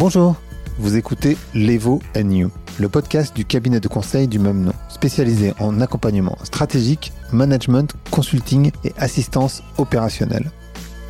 Bonjour, 0.00 0.36
vous 0.78 0.96
écoutez 0.96 1.36
Levo 1.54 2.00
You, 2.16 2.50
le 2.78 2.88
podcast 2.88 3.36
du 3.36 3.44
cabinet 3.44 3.80
de 3.80 3.88
conseil 3.88 4.28
du 4.28 4.38
même 4.38 4.62
nom, 4.62 4.72
spécialisé 4.88 5.52
en 5.60 5.78
accompagnement 5.82 6.38
stratégique, 6.42 7.12
management, 7.34 7.92
consulting 8.10 8.70
et 8.82 8.94
assistance 8.96 9.62
opérationnelle. 9.76 10.50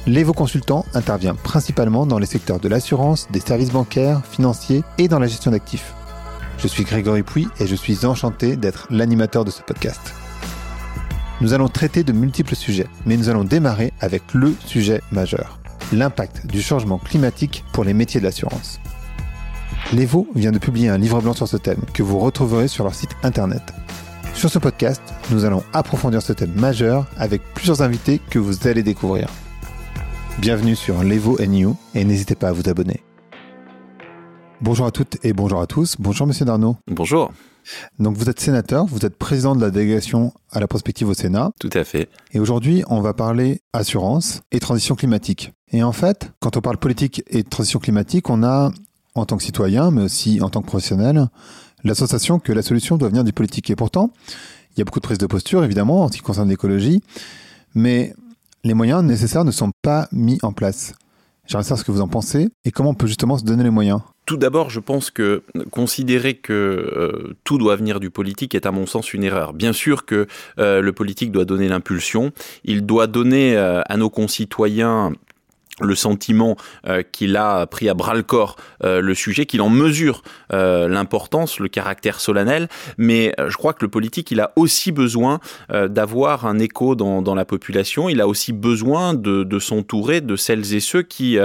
Levo 0.09 0.33
Consultant 0.33 0.85
intervient 0.93 1.37
principalement 1.37 2.05
dans 2.05 2.19
les 2.19 2.27
secteurs 2.27 2.59
de 2.59 2.67
l'assurance, 2.67 3.29
des 3.31 3.39
services 3.39 3.71
bancaires, 3.71 4.27
financiers 4.27 4.83
et 4.99 5.07
dans 5.07 5.21
la 5.21 5.29
gestion 5.29 5.53
d'actifs. 5.53 5.95
Je 6.59 6.67
suis 6.67 6.83
Grégory 6.83 7.23
Pouy 7.23 7.47
et 7.61 7.69
je 7.69 7.77
suis 7.77 8.05
enchanté 8.07 8.57
d'être 8.57 8.89
l'animateur 8.91 9.45
de 9.45 9.53
ce 9.53 9.63
podcast. 9.63 10.01
Nous 11.41 11.55
allons 11.55 11.69
traiter 11.69 12.03
de 12.03 12.13
multiples 12.13 12.57
sujets, 12.57 12.89
mais 13.07 13.17
nous 13.17 13.29
allons 13.29 13.45
démarrer 13.45 13.93
avec 14.01 14.35
le 14.35 14.53
sujet 14.67 15.01
majeur 15.13 15.60
l'impact 15.93 16.47
du 16.47 16.63
changement 16.63 16.99
climatique 16.99 17.65
pour 17.73 17.85
les 17.85 17.95
métiers 17.95 18.21
de 18.21 18.25
l'assurance. 18.27 18.81
L'Evo 19.93 20.29
vient 20.35 20.53
de 20.53 20.59
publier 20.59 20.89
un 20.89 20.99
livre 20.99 21.21
blanc 21.21 21.33
sur 21.33 21.49
ce 21.49 21.57
thème 21.57 21.83
que 21.93 22.03
vous 22.03 22.19
retrouverez 22.19 22.69
sur 22.69 22.85
leur 22.85 22.95
site 22.95 23.17
internet. 23.23 23.63
Sur 24.35 24.51
ce 24.51 24.59
podcast, 24.59 25.03
nous 25.31 25.45
allons 25.45 25.63
approfondir 25.73 26.23
ce 26.23 26.33
thème 26.33 26.53
majeur 26.55 27.07
avec 27.17 27.43
plusieurs 27.55 27.83
invités 27.83 28.21
que 28.31 28.39
vous 28.39 28.69
allez 28.69 28.83
découvrir. 28.83 29.29
Bienvenue 30.39 30.77
sur 30.77 31.03
l'Evo 31.03 31.39
NU 31.45 31.69
et 31.95 32.05
n'hésitez 32.05 32.35
pas 32.35 32.49
à 32.49 32.53
vous 32.53 32.69
abonner. 32.69 33.03
Bonjour 34.61 34.87
à 34.87 34.91
toutes 34.91 35.25
et 35.25 35.33
bonjour 35.33 35.61
à 35.61 35.67
tous. 35.67 35.97
Bonjour 35.99 36.27
Monsieur 36.27 36.45
Darnaud. 36.45 36.77
Bonjour. 36.87 37.33
Donc 37.99 38.17
vous 38.17 38.29
êtes 38.29 38.41
sénateur, 38.41 38.87
vous 38.87 39.05
êtes 39.05 39.17
président 39.17 39.55
de 39.55 39.61
la 39.61 39.71
délégation 39.71 40.33
à 40.51 40.61
la 40.61 40.67
prospective 40.67 41.09
au 41.09 41.15
Sénat. 41.15 41.53
Tout 41.61 41.71
à 41.73 41.85
fait. 41.85 42.09
Et 42.33 42.41
aujourd'hui, 42.41 42.83
on 42.89 43.01
va 43.01 43.15
parler 43.15 43.63
assurance 43.73 44.41
et 44.53 44.61
transition 44.61 44.95
climatique. 44.95 45.53
Et 45.73 45.83
en 45.83 45.93
fait, 45.93 46.33
quand 46.41 46.57
on 46.57 46.61
parle 46.61 46.79
politique 46.79 47.23
et 47.29 47.45
transition 47.45 47.79
climatique, 47.79 48.29
on 48.31 48.43
a, 48.43 48.73
en 49.15 49.25
tant 49.25 49.37
que 49.37 49.43
citoyen, 49.43 49.91
mais 49.91 50.03
aussi 50.03 50.41
en 50.41 50.51
tant 50.51 50.63
que 50.63 50.67
professionnel, 50.67 51.29
l'association 51.85 52.39
que 52.39 52.53
la 52.53 52.63
solution 52.63 52.97
doit 52.97 53.09
venir 53.09 53.25
du 53.25 53.33
politique. 53.33 53.71
Et 53.71 53.77
pourtant, 53.77 54.11
il 54.75 54.79
y 54.79 54.83
a 54.83 54.85
beaucoup 54.85 55.01
de 55.01 55.05
prises 55.05 55.19
de 55.19 55.27
posture, 55.27 55.65
évidemment, 55.65 56.05
en 56.05 56.09
ce 56.09 56.13
qui 56.13 56.23
concerne 56.23 56.49
l'écologie, 56.49 57.03
mais 57.75 58.15
les 58.65 58.75
moyens 58.75 59.03
nécessaires 59.03 59.45
ne 59.45 59.51
sont 59.51 59.71
pas 59.83 60.09
mis 60.13 60.39
en 60.43 60.53
place. 60.53 60.93
J'aimerais 61.51 61.65
savoir 61.65 61.81
ce 61.81 61.85
que 61.85 61.91
vous 61.91 62.01
en 62.01 62.07
pensez 62.07 62.49
et 62.65 62.71
comment 62.71 62.91
on 62.91 62.95
peut 62.95 63.09
justement 63.09 63.37
se 63.37 63.43
donner 63.43 63.65
les 63.65 63.71
moyens? 63.71 64.03
Tout 64.25 64.37
d'abord, 64.37 64.71
je 64.71 64.79
pense 64.79 65.11
que 65.11 65.43
considérer 65.73 66.35
que 66.35 66.53
euh, 66.53 67.37
tout 67.43 67.59
doit 67.59 67.75
venir 67.75 67.99
du 67.99 68.09
politique 68.09 68.55
est 68.55 68.67
à 68.67 68.71
mon 68.71 68.87
sens 68.87 69.13
une 69.13 69.25
erreur. 69.25 69.53
Bien 69.53 69.73
sûr 69.73 70.07
que 70.07 70.29
euh, 70.61 70.81
le 70.81 70.93
politique 70.93 71.33
doit 71.33 71.45
donner 71.45 71.67
l'impulsion, 71.67 72.31
il 72.63 72.87
doit 72.87 73.09
donner 73.09 73.57
euh, 73.57 73.83
à 73.87 73.97
nos 73.97 74.11
concitoyens 74.11 75.13
le 75.81 75.95
sentiment 75.95 76.57
euh, 76.87 77.03
qu'il 77.03 77.37
a 77.37 77.67
pris 77.67 77.89
à 77.89 77.95
bras 77.95 78.15
le 78.15 78.23
corps 78.23 78.57
euh, 78.85 79.01
le 79.01 79.15
sujet, 79.15 79.47
qu'il 79.47 79.63
en 79.63 79.69
mesure 79.69 80.23
euh, 80.53 80.89
l'importance, 80.89 81.59
le 81.59 81.69
caractère 81.69 82.21
solennel, 82.21 82.69
mais 82.99 83.35
je 83.39 83.57
crois 83.57 83.73
que 83.73 83.85
le 83.85 83.91
politique, 83.91 84.31
il 84.31 84.41
a 84.41 84.53
aussi 84.57 84.93
besoin 84.93 85.41
d'avoir 85.71 86.47
un 86.47 86.59
écho 86.59 86.95
dans, 86.95 87.23
dans, 87.23 87.35
la 87.35 87.45
population, 87.45 88.09
il 88.09 88.21
a 88.21 88.29
aussi 88.29 88.53
besoin 88.53 89.15
de, 89.15 89.45
de 89.45 89.59
s'entourer 89.59 90.21
de 90.21 90.37
celles 90.37 90.75
et 90.75 90.81
ceux 90.81 91.03
qui 91.03 91.39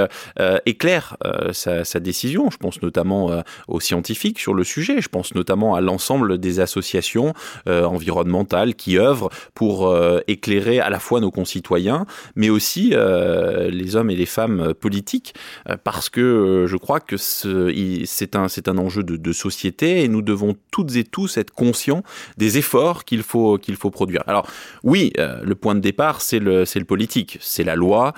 éclairent 0.65 1.17
sa, 1.51 1.83
sa, 1.83 1.99
décision. 1.99 2.49
Je 2.49 2.57
pense 2.57 2.81
notamment 2.81 3.43
aux 3.67 3.79
scientifiques 3.79 4.39
sur 4.39 4.53
le 4.53 4.63
sujet, 4.63 5.01
je 5.01 5.09
pense 5.09 5.35
notamment 5.35 5.75
à 5.75 5.81
l'ensemble 5.81 6.37
des 6.37 6.59
associations 6.59 7.33
environnementales 7.67 8.75
qui 8.75 8.97
œuvrent 8.97 9.29
pour 9.53 9.95
éclairer 10.27 10.79
à 10.79 10.89
la 10.89 10.99
fois 10.99 11.19
nos 11.19 11.31
concitoyens, 11.31 12.05
mais 12.35 12.49
aussi 12.49 12.93
les 12.95 13.95
hommes 13.95 14.09
et 14.09 14.15
les 14.15 14.24
femmes 14.25 14.59
euh, 14.59 14.73
politiques, 14.73 15.33
euh, 15.69 15.77
parce 15.83 16.09
que 16.09 16.21
euh, 16.21 16.67
je 16.67 16.77
crois 16.77 16.99
que 16.99 17.17
c'est 17.17 18.35
un, 18.35 18.47
un 18.67 18.77
enjeu 18.77 19.03
de, 19.03 19.33
société 19.33 20.03
et 20.03 20.07
nous 20.07 20.21
devons 20.21 20.55
toutes 20.71 20.95
et 20.95 21.03
tous 21.03 21.37
être 21.37 21.51
conscients 21.51 22.03
des 22.37 22.57
efforts 22.57 23.03
qu'il 23.03 23.23
faut, 23.23 23.57
qu'il 23.57 23.75
faut 23.75 23.91
produire. 23.91 24.23
Alors 24.27 24.47
oui, 24.83 25.11
le 25.17 25.55
point 25.55 25.75
de 25.75 25.79
départ, 25.79 26.21
c'est 26.21 26.39
le, 26.39 26.63
le 26.63 26.85
politique, 26.85 27.37
c'est 27.41 27.63
la 27.63 27.75
loi, 27.75 28.13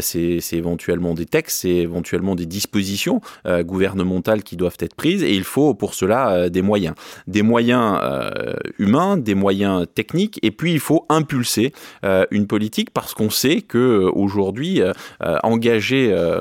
c'est 0.00 0.40
éventuellement 0.52 1.14
des 1.14 1.26
textes, 1.26 1.62
c'est 1.62 1.68
éventuellement 1.68 2.34
des 2.34 2.46
dispositions 2.46 3.20
gouvernementales 3.46 4.42
qui 4.42 4.56
doivent 4.56 4.76
être 4.80 4.94
prises 4.94 5.22
et 5.22 5.34
il 5.34 5.44
faut 5.44 5.74
pour 5.74 5.94
cela 5.94 6.48
des 6.48 6.62
moyens. 6.62 6.94
Des 7.26 7.42
moyens 7.42 8.00
humains, 8.78 9.16
des 9.18 9.34
moyens 9.34 9.86
techniques 9.94 10.38
et 10.42 10.50
puis 10.50 10.72
il 10.72 10.80
faut 10.80 11.04
impulser 11.08 11.72
une 12.30 12.46
politique 12.46 12.90
parce 12.90 13.14
qu'on 13.14 13.30
sait 13.30 13.60
que 13.60 14.10
aujourd'hui, 14.14 14.80
en 15.20 15.51
engager 15.52 16.08
euh, 16.12 16.40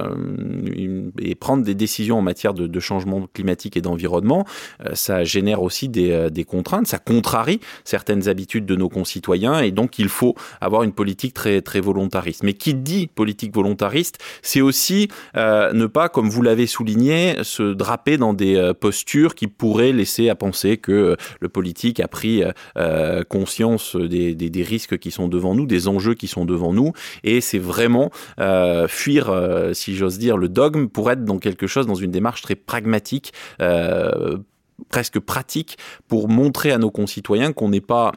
et 1.20 1.36
prendre 1.36 1.64
des 1.64 1.76
décisions 1.76 2.20
en 2.20 2.22
matière 2.22 2.54
de, 2.54 2.80
changement 2.80 3.28
climatique 3.34 3.78
et 3.78 3.82
d'environnement, 3.82 4.46
euh, 4.86 4.92
ça 4.94 5.24
génère 5.24 5.62
aussi 5.62 5.92
euh, 5.98 6.30
des, 6.30 6.44
contraintes, 6.44 6.88
ça 6.88 6.98
contrarie 6.98 7.60
certaines 7.84 8.28
habitudes 8.28 8.66
de 8.66 8.76
nos 8.76 8.90
concitoyens 8.90 9.60
et 9.60 9.72
donc 9.72 10.00
il 10.00 10.10
faut 10.10 10.36
avoir 10.62 10.84
une 10.84 10.94
politique 10.94 11.34
très, 11.34 11.62
très 11.62 11.80
volontariste. 11.80 12.44
Mais 12.44 12.54
qui 12.54 12.74
dit 12.74 13.08
politique 13.08 13.54
volontariste, 13.54 14.18
c'est 14.42 14.62
aussi 14.62 15.10
ne 15.36 15.86
pas, 15.86 16.10
comme 16.10 16.30
vous 16.30 16.42
l'avez 16.42 16.68
souligné, 16.68 17.36
se 17.44 17.74
draper 17.74 18.18
dans 18.18 18.34
des 18.34 18.72
postures 18.80 19.36
qui 19.36 19.48
pourraient 19.48 19.92
laisser 19.92 20.30
à 20.30 20.36
penser 20.36 20.78
que 20.78 21.16
le 21.40 21.50
politique 21.50 22.00
a 22.00 22.08
pris 22.08 22.44
conscience 23.30 23.96
des, 23.96 24.34
des, 24.34 24.64
risques 24.64 24.98
qui 24.98 25.12
sont 25.12 25.28
devant 25.28 25.56
nous, 25.56 25.66
des 25.66 25.88
enjeux 25.88 26.14
qui 26.14 26.28
sont 26.28 26.46
devant 26.46 26.74
nous, 26.74 26.94
et 27.24 27.42
c'est 27.42 27.60
vraiment 27.60 28.12
euh, 29.08 29.74
si 29.74 29.96
j'ose 29.96 30.18
dire, 30.18 30.38
le 30.38 30.50
dogme 30.50 30.88
pour 30.88 31.12
être 31.12 31.26
dans 31.26 31.40
quelque 31.40 31.68
chose, 31.68 31.88
dans 31.88 31.96
une 31.96 32.12
démarche 32.12 32.42
très 32.42 32.56
pragmatique, 32.56 33.34
euh, 33.62 34.38
presque 34.90 35.20
pratique, 35.20 35.78
pour 36.08 36.30
montrer 36.30 36.72
à 36.72 36.78
nos 36.78 36.92
concitoyens 36.92 37.54
qu'on 37.54 37.70
n'est 37.70 37.82
pas 37.82 38.14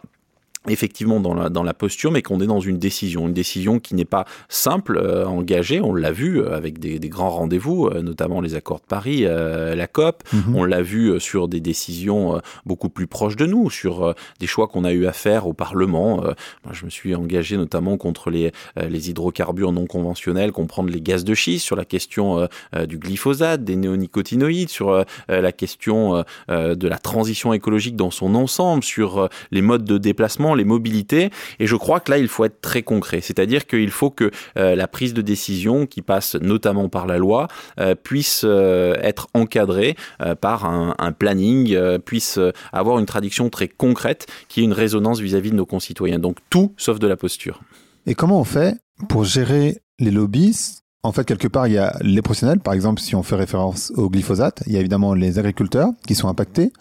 effectivement 0.68 1.20
dans 1.20 1.34
la, 1.34 1.50
dans 1.50 1.62
la 1.62 1.74
posture, 1.74 2.10
mais 2.10 2.22
qu'on 2.22 2.40
est 2.40 2.46
dans 2.46 2.60
une 2.60 2.78
décision, 2.78 3.26
une 3.28 3.34
décision 3.34 3.78
qui 3.78 3.94
n'est 3.94 4.04
pas 4.04 4.24
simple 4.48 4.96
euh, 4.96 5.26
engagée. 5.26 5.80
On 5.80 5.94
l'a 5.94 6.10
vu 6.10 6.40
euh, 6.40 6.54
avec 6.54 6.78
des, 6.78 6.98
des 6.98 7.08
grands 7.08 7.30
rendez-vous, 7.30 7.86
euh, 7.86 8.02
notamment 8.02 8.40
les 8.40 8.54
accords 8.54 8.80
de 8.80 8.86
Paris, 8.86 9.24
la 9.24 9.86
COP. 9.86 10.22
Mhm. 10.32 10.56
On 10.56 10.64
l'a 10.64 10.82
vu 10.82 11.20
sur 11.20 11.48
des 11.48 11.60
décisions 11.60 12.40
beaucoup 12.64 12.88
plus 12.88 13.06
proches 13.06 13.36
de 13.36 13.46
nous, 13.46 13.70
sur 13.70 14.14
des 14.40 14.46
choix 14.46 14.68
qu'on 14.68 14.84
a 14.84 14.92
eu 14.92 15.06
à 15.06 15.12
faire 15.12 15.46
au 15.46 15.52
Parlement. 15.52 16.16
moi, 16.64 16.72
je 16.72 16.84
me 16.84 16.90
suis 16.90 17.14
engagé 17.14 17.56
notamment 17.56 17.96
contre 17.96 18.30
les, 18.30 18.52
les 18.76 19.10
hydrocarbures 19.10 19.72
non 19.72 19.86
conventionnels, 19.86 20.52
comprendre 20.52 20.90
les 20.90 21.00
gaz 21.00 21.24
de 21.24 21.34
schiste, 21.34 21.64
sur 21.64 21.76
la 21.76 21.84
question 21.84 22.48
du 22.88 22.98
glyphosate, 22.98 23.64
des 23.64 23.76
néonicotinoïdes, 23.76 24.68
sur 24.68 25.04
la 25.28 25.52
question 25.52 26.24
de 26.48 26.88
la 26.88 26.98
transition 26.98 27.52
écologique 27.52 27.96
dans 27.96 28.10
son 28.10 28.34
ensemble, 28.34 28.82
sur 28.82 29.28
les 29.50 29.62
modes 29.62 29.84
de 29.84 29.98
déplacement 29.98 30.53
les 30.54 30.64
mobilités. 30.64 31.30
Et 31.58 31.66
je 31.66 31.76
crois 31.76 32.00
que 32.00 32.10
là, 32.10 32.18
il 32.18 32.28
faut 32.28 32.44
être 32.44 32.60
très 32.60 32.82
concret. 32.82 33.20
C'est-à-dire 33.20 33.66
qu'il 33.66 33.90
faut 33.90 34.10
que 34.10 34.30
euh, 34.56 34.74
la 34.74 34.88
prise 34.88 35.14
de 35.14 35.22
décision, 35.22 35.86
qui 35.86 36.02
passe 36.02 36.34
notamment 36.36 36.88
par 36.88 37.06
la 37.06 37.18
loi, 37.18 37.48
euh, 37.80 37.94
puisse 37.94 38.42
euh, 38.44 38.94
être 39.00 39.28
encadrée 39.34 39.96
par 40.40 40.64
un, 40.64 41.12
planning, 41.12 41.76
puisse 42.00 42.38
avoir 42.72 42.98
une 42.98 43.06
traduction 43.06 43.50
très 43.50 43.68
concrète 43.68 44.26
qui 44.48 44.60
ait 44.60 44.64
une 44.64 44.72
résonance 44.72 45.20
vis-à-vis 45.20 45.50
de 45.50 45.56
nos 45.56 45.66
concitoyens. 45.66 46.18
Donc 46.18 46.38
tout 46.50 46.72
sauf 46.76 46.98
de 46.98 47.06
la 47.06 47.16
posture. 47.16 47.60
Et 48.06 48.14
comment 48.14 48.40
on 48.40 48.44
fait 48.44 48.76
pour 49.08 49.24
gérer 49.24 49.78
les 49.98 50.10
lobbies? 50.10 50.80
En 51.02 51.12
fait, 51.12 51.24
quelque 51.24 51.48
part, 51.48 51.66
il 51.66 51.74
y 51.74 51.78
a 51.78 51.96
les 52.00 52.22
professionnels. 52.22 52.60
Par 52.60 52.72
exemple, 52.72 53.00
si 53.00 53.14
on 53.14 53.22
fait 53.22 53.36
référence 53.36 53.92
au 53.96 54.08
glyphosate, 54.08 54.62
il 54.66 54.72
y 54.72 54.76
a 54.76 54.80
évidemment 54.80 55.14
les 55.14 55.38
agriculteurs 55.38 55.90
qui 56.06 56.14
sont 56.14 56.28
impactés. 56.28 56.72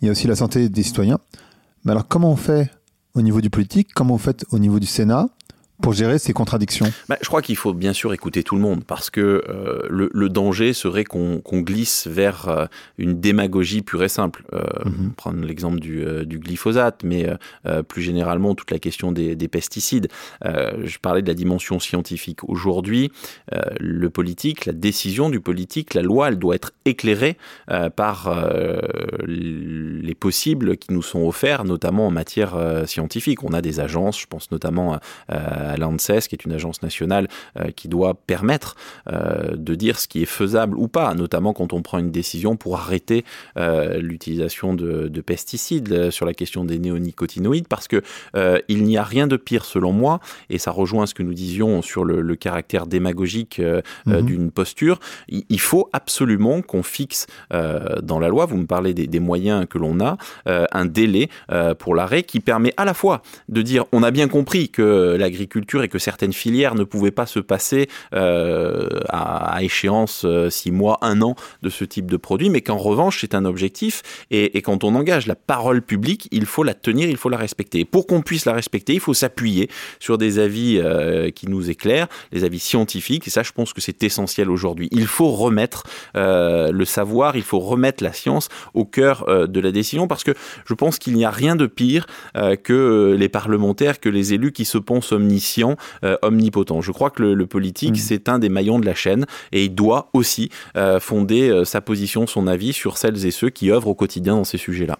Il 0.00 0.06
y 0.06 0.08
a 0.08 0.12
aussi 0.12 0.26
la 0.26 0.36
santé 0.36 0.68
des 0.68 0.82
citoyens. 0.82 1.20
Mais 1.84 1.92
alors, 1.92 2.08
comment 2.08 2.32
on 2.32 2.36
fait 2.36 2.70
au 3.14 3.22
niveau 3.22 3.40
du 3.40 3.50
politique, 3.50 3.94
comment 3.94 4.14
vous 4.14 4.22
faites 4.22 4.44
au 4.50 4.58
niveau 4.58 4.78
du 4.80 4.86
Sénat 4.86 5.28
pour 5.82 5.92
gérer 5.92 6.18
ces 6.18 6.32
contradictions 6.32 6.86
bah, 7.08 7.18
Je 7.20 7.26
crois 7.26 7.42
qu'il 7.42 7.56
faut 7.56 7.72
bien 7.72 7.92
sûr 7.92 8.12
écouter 8.12 8.44
tout 8.44 8.54
le 8.54 8.60
monde 8.60 8.84
parce 8.84 9.10
que 9.10 9.42
euh, 9.48 9.86
le, 9.90 10.28
danger 10.28 10.72
serait 10.72 11.04
qu'on 11.04 11.40
glisse 11.44 12.06
vers 12.06 12.48
euh, 12.48 12.66
une 12.96 13.20
démagogie 13.20 13.82
pure 13.82 14.04
et 14.04 14.08
simple. 14.08 14.44
Euh, 14.52 14.62
mhm. 14.84 15.12
Prendre 15.16 15.44
l'exemple 15.44 15.80
du, 15.80 16.04
du, 16.26 16.38
glyphosate, 16.38 17.02
mais 17.04 17.26
plus 17.88 18.02
généralement 18.02 18.54
toute 18.54 18.70
la 18.70 18.78
question 18.78 19.12
des, 19.12 19.36
des 19.36 19.48
pesticides. 19.48 20.08
je 20.42 20.98
parlais 20.98 21.22
de 21.22 21.28
la 21.28 21.34
dimension 21.34 21.78
scientifique. 21.78 22.44
Aujourd'hui, 22.44 23.10
le 23.80 24.10
politique, 24.10 24.66
la 24.66 24.72
décision 24.72 25.30
du 25.30 25.40
politique, 25.40 25.94
la 25.94 26.02
loi, 26.02 26.28
elle 26.28 26.38
doit 26.38 26.54
être 26.54 26.72
éclairée 26.84 27.36
par 27.96 28.44
les 29.26 30.14
possibles 30.14 30.76
qui 30.76 30.92
nous 30.92 31.02
sont 31.02 31.26
offerts, 31.26 31.64
notamment 31.64 32.06
en 32.08 32.10
matière 32.10 32.56
scientifique. 32.86 33.44
On 33.44 33.52
a 33.52 33.62
des 33.62 33.80
agences, 33.80 34.20
je 34.20 34.26
pense 34.26 34.50
notamment 34.50 34.98
à 35.28 35.73
à 35.74 35.76
l'ANSES, 35.76 36.28
qui 36.28 36.34
est 36.34 36.44
une 36.44 36.52
agence 36.52 36.82
nationale 36.82 37.28
qui 37.76 37.88
doit 37.88 38.14
permettre 38.14 38.76
de 39.10 39.74
dire 39.74 39.98
ce 39.98 40.08
qui 40.08 40.22
est 40.22 40.26
faisable 40.26 40.76
ou 40.76 40.88
pas, 40.88 41.14
notamment 41.14 41.52
quand 41.52 41.72
on 41.72 41.82
prend 41.82 41.98
une 41.98 42.10
décision 42.10 42.56
pour 42.56 42.76
arrêter 42.76 43.24
l'utilisation 43.56 44.74
de, 44.74 45.08
de, 45.08 45.20
pesticides 45.20 46.10
sur 46.10 46.26
la 46.26 46.34
question 46.34 46.64
des 46.64 46.78
néonicotinoïdes, 46.78 47.68
parce 47.68 47.88
que 47.88 48.02
il 48.68 48.84
n'y 48.84 48.96
a 48.96 49.04
rien 49.04 49.26
de 49.26 49.36
pire 49.36 49.64
selon 49.64 49.92
moi, 49.92 50.20
et 50.50 50.58
ça 50.58 50.70
rejoint 50.70 51.06
ce 51.06 51.14
que 51.14 51.22
nous 51.22 51.34
disions 51.34 51.82
sur 51.82 52.04
le, 52.04 52.34
caractère 52.36 52.86
démagogique 52.86 53.60
mhm. 54.06 54.22
d'une 54.22 54.50
posture. 54.50 54.98
Il, 55.28 55.60
faut 55.60 55.88
absolument 55.92 56.62
qu'on 56.62 56.82
fixe 56.82 57.26
dans 57.50 58.18
la 58.18 58.28
loi, 58.28 58.46
vous 58.46 58.56
me 58.56 58.66
parlez 58.66 58.94
des, 58.94 59.06
des 59.06 59.20
moyens 59.20 59.66
que 59.68 59.78
l'on 59.78 60.00
a, 60.00 60.16
un 60.46 60.84
délai 60.86 61.28
pour 61.78 61.94
l'arrêt 61.94 62.22
qui 62.22 62.40
permet 62.40 62.74
à 62.76 62.84
la 62.84 62.94
fois 62.94 63.22
de 63.48 63.62
dire 63.62 63.84
on 63.92 64.02
a 64.02 64.10
bien 64.10 64.28
compris 64.28 64.68
que 64.68 65.16
l'agriculture 65.18 65.53
et 65.82 65.88
que 65.88 65.98
certaines 65.98 66.32
filières 66.32 66.74
ne 66.74 66.84
pouvaient 66.84 67.10
pas 67.10 67.26
se 67.26 67.38
passer 67.38 67.88
euh, 68.14 68.88
à, 69.08 69.62
échéance 69.62 70.24
euh, 70.24 70.50
six 70.50 70.70
mois, 70.70 70.98
un 71.02 71.22
an 71.22 71.36
de 71.62 71.70
ce 71.70 71.84
type 71.84 72.10
de 72.10 72.16
produit, 72.16 72.50
mais 72.50 72.60
qu'en 72.60 72.76
revanche 72.76 73.20
c'est 73.20 73.34
un 73.34 73.44
objectif 73.44 74.02
et, 74.30 74.62
quand 74.62 74.82
on 74.82 74.94
engage 74.94 75.26
la 75.26 75.34
parole 75.34 75.82
publique, 75.82 76.28
il 76.32 76.46
faut 76.46 76.62
la 76.62 76.74
tenir, 76.74 77.08
il 77.08 77.16
faut 77.18 77.28
la 77.28 77.36
respecter. 77.36 77.80
Et 77.80 77.84
pour 77.84 78.06
qu'on 78.06 78.22
puisse 78.22 78.46
la 78.46 78.54
respecter, 78.54 78.94
il 78.94 79.00
faut 79.00 79.12
s'appuyer 79.12 79.68
sur 80.00 80.16
des 80.16 80.38
avis 80.38 80.78
euh, 80.78 81.30
qui 81.30 81.48
nous 81.48 81.70
éclairent, 81.70 82.08
les 82.32 82.44
avis 82.44 82.58
scientifiques, 82.58 83.26
et 83.26 83.30
ça 83.30 83.42
je 83.42 83.52
pense 83.52 83.72
que 83.72 83.80
c'est 83.80 84.02
essentiel 84.02 84.50
aujourd'hui. 84.50 84.88
Il 84.90 85.06
faut 85.06 85.30
remettre 85.30 85.84
le 86.14 86.84
savoir, 86.84 87.36
il 87.36 87.42
faut 87.42 87.60
remettre 87.60 88.02
la 88.02 88.12
science 88.12 88.48
au 88.72 88.84
cœur 88.84 89.48
de 89.48 89.60
la 89.60 89.70
décision 89.70 90.08
parce 90.08 90.24
que 90.24 90.32
je 90.66 90.74
pense 90.74 90.98
qu'il 90.98 91.14
n'y 91.14 91.24
a 91.24 91.30
rien 91.30 91.56
de 91.56 91.66
pire 91.66 92.06
euh, 92.36 92.56
que 92.56 92.72
euh, 92.72 93.16
les 93.16 93.28
parlementaires, 93.28 94.00
que 94.00 94.08
les 94.08 94.34
élus 94.34 94.52
qui 94.52 94.64
se 94.64 94.78
pensent 94.78 95.12
omniscients, 95.12 95.43
euh, 96.04 96.16
omnipotents. 96.22 96.80
Je 96.80 96.92
crois 96.92 97.10
que 97.10 97.22
le, 97.22 97.46
politique, 97.46 97.92
mm. 97.92 97.96
c'est 97.96 98.28
un 98.28 98.38
des 98.38 98.48
maillons 98.48 98.78
de 98.78 98.86
la 98.86 98.94
chaîne 98.94 99.26
et 99.52 99.64
il 99.64 99.74
doit 99.74 100.10
aussi 100.12 100.50
fonder 101.00 101.62
sa 101.64 101.80
position, 101.80 102.26
son 102.26 102.46
avis 102.46 102.72
sur 102.72 102.96
celles 102.96 103.26
et 103.26 103.30
ceux 103.30 103.50
qui 103.50 103.70
œuvrent 103.70 103.88
au 103.88 103.94
quotidien 103.94 104.36
dans 104.36 104.44
ces 104.44 104.58
sujets-là. 104.58 104.98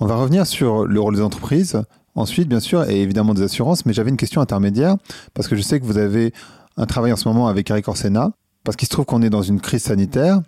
On 0.00 0.06
va 0.06 0.16
revenir 0.16 0.46
sur 0.46 0.84
le 0.84 1.00
rôle 1.00 1.16
des 1.16 1.22
entreprises. 1.22 1.80
Ensuite, 2.16 2.48
bien 2.48 2.60
sûr, 2.60 2.88
et 2.88 3.00
évidemment 3.00 3.34
des 3.34 3.42
assurances, 3.42 3.86
mais 3.86 3.92
j'avais 3.92 4.10
une 4.10 4.16
question 4.16 4.40
intermédiaire, 4.40 4.96
parce 5.34 5.48
que 5.48 5.56
je 5.56 5.62
sais 5.62 5.80
que 5.80 5.84
vous 5.84 5.98
avez 5.98 6.32
un 6.76 6.86
travail 6.86 7.12
en 7.12 7.16
ce 7.16 7.28
moment 7.28 7.48
avec 7.48 7.70
Eric 7.70 7.88
Orsena, 7.88 8.30
parce 8.62 8.76
qu'il 8.76 8.86
se 8.86 8.90
trouve 8.90 9.04
qu'on 9.04 9.22
est 9.22 9.30
dans 9.30 9.42
une 9.42 9.60
crise 9.60 9.82
sanitaire, 9.82 10.40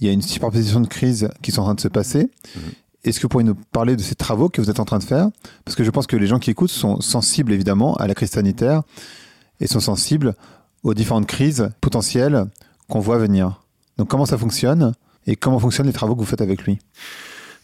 il 0.00 0.06
y 0.06 0.10
a 0.10 0.12
une 0.12 0.22
superposition 0.22 0.80
de 0.80 0.86
crises 0.86 1.28
qui 1.42 1.50
sont 1.50 1.62
en 1.62 1.64
train 1.64 1.74
de 1.74 1.80
se 1.80 1.88
passer, 1.88 2.30
mm. 2.54 2.60
Est-ce 3.04 3.18
que 3.18 3.22
vous 3.22 3.28
pourriez 3.28 3.46
nous 3.46 3.54
parler 3.72 3.96
de 3.96 4.02
ces 4.02 4.14
travaux 4.14 4.48
que 4.48 4.60
vous 4.60 4.70
êtes 4.70 4.80
en 4.80 4.84
train 4.84 4.98
de 4.98 5.04
faire? 5.04 5.28
Parce 5.64 5.76
que 5.76 5.84
je 5.84 5.90
pense 5.90 6.06
que 6.06 6.16
les 6.16 6.26
gens 6.26 6.38
qui 6.38 6.50
écoutent 6.50 6.70
sont 6.70 7.00
sensibles 7.00 7.52
évidemment 7.52 7.94
à 7.96 8.06
la 8.06 8.14
crise 8.14 8.30
sanitaire 8.30 8.82
et 9.60 9.66
sont 9.66 9.80
sensibles 9.80 10.34
aux 10.82 10.94
différentes 10.94 11.26
crises 11.26 11.70
potentielles 11.80 12.46
qu'on 12.88 13.00
voit 13.00 13.18
venir. 13.18 13.62
Donc 13.98 14.08
comment 14.08 14.26
ça 14.26 14.38
fonctionne 14.38 14.94
et 15.26 15.36
comment 15.36 15.58
fonctionnent 15.58 15.86
les 15.86 15.92
travaux 15.92 16.14
que 16.14 16.20
vous 16.20 16.26
faites 16.26 16.40
avec 16.40 16.62
lui? 16.62 16.78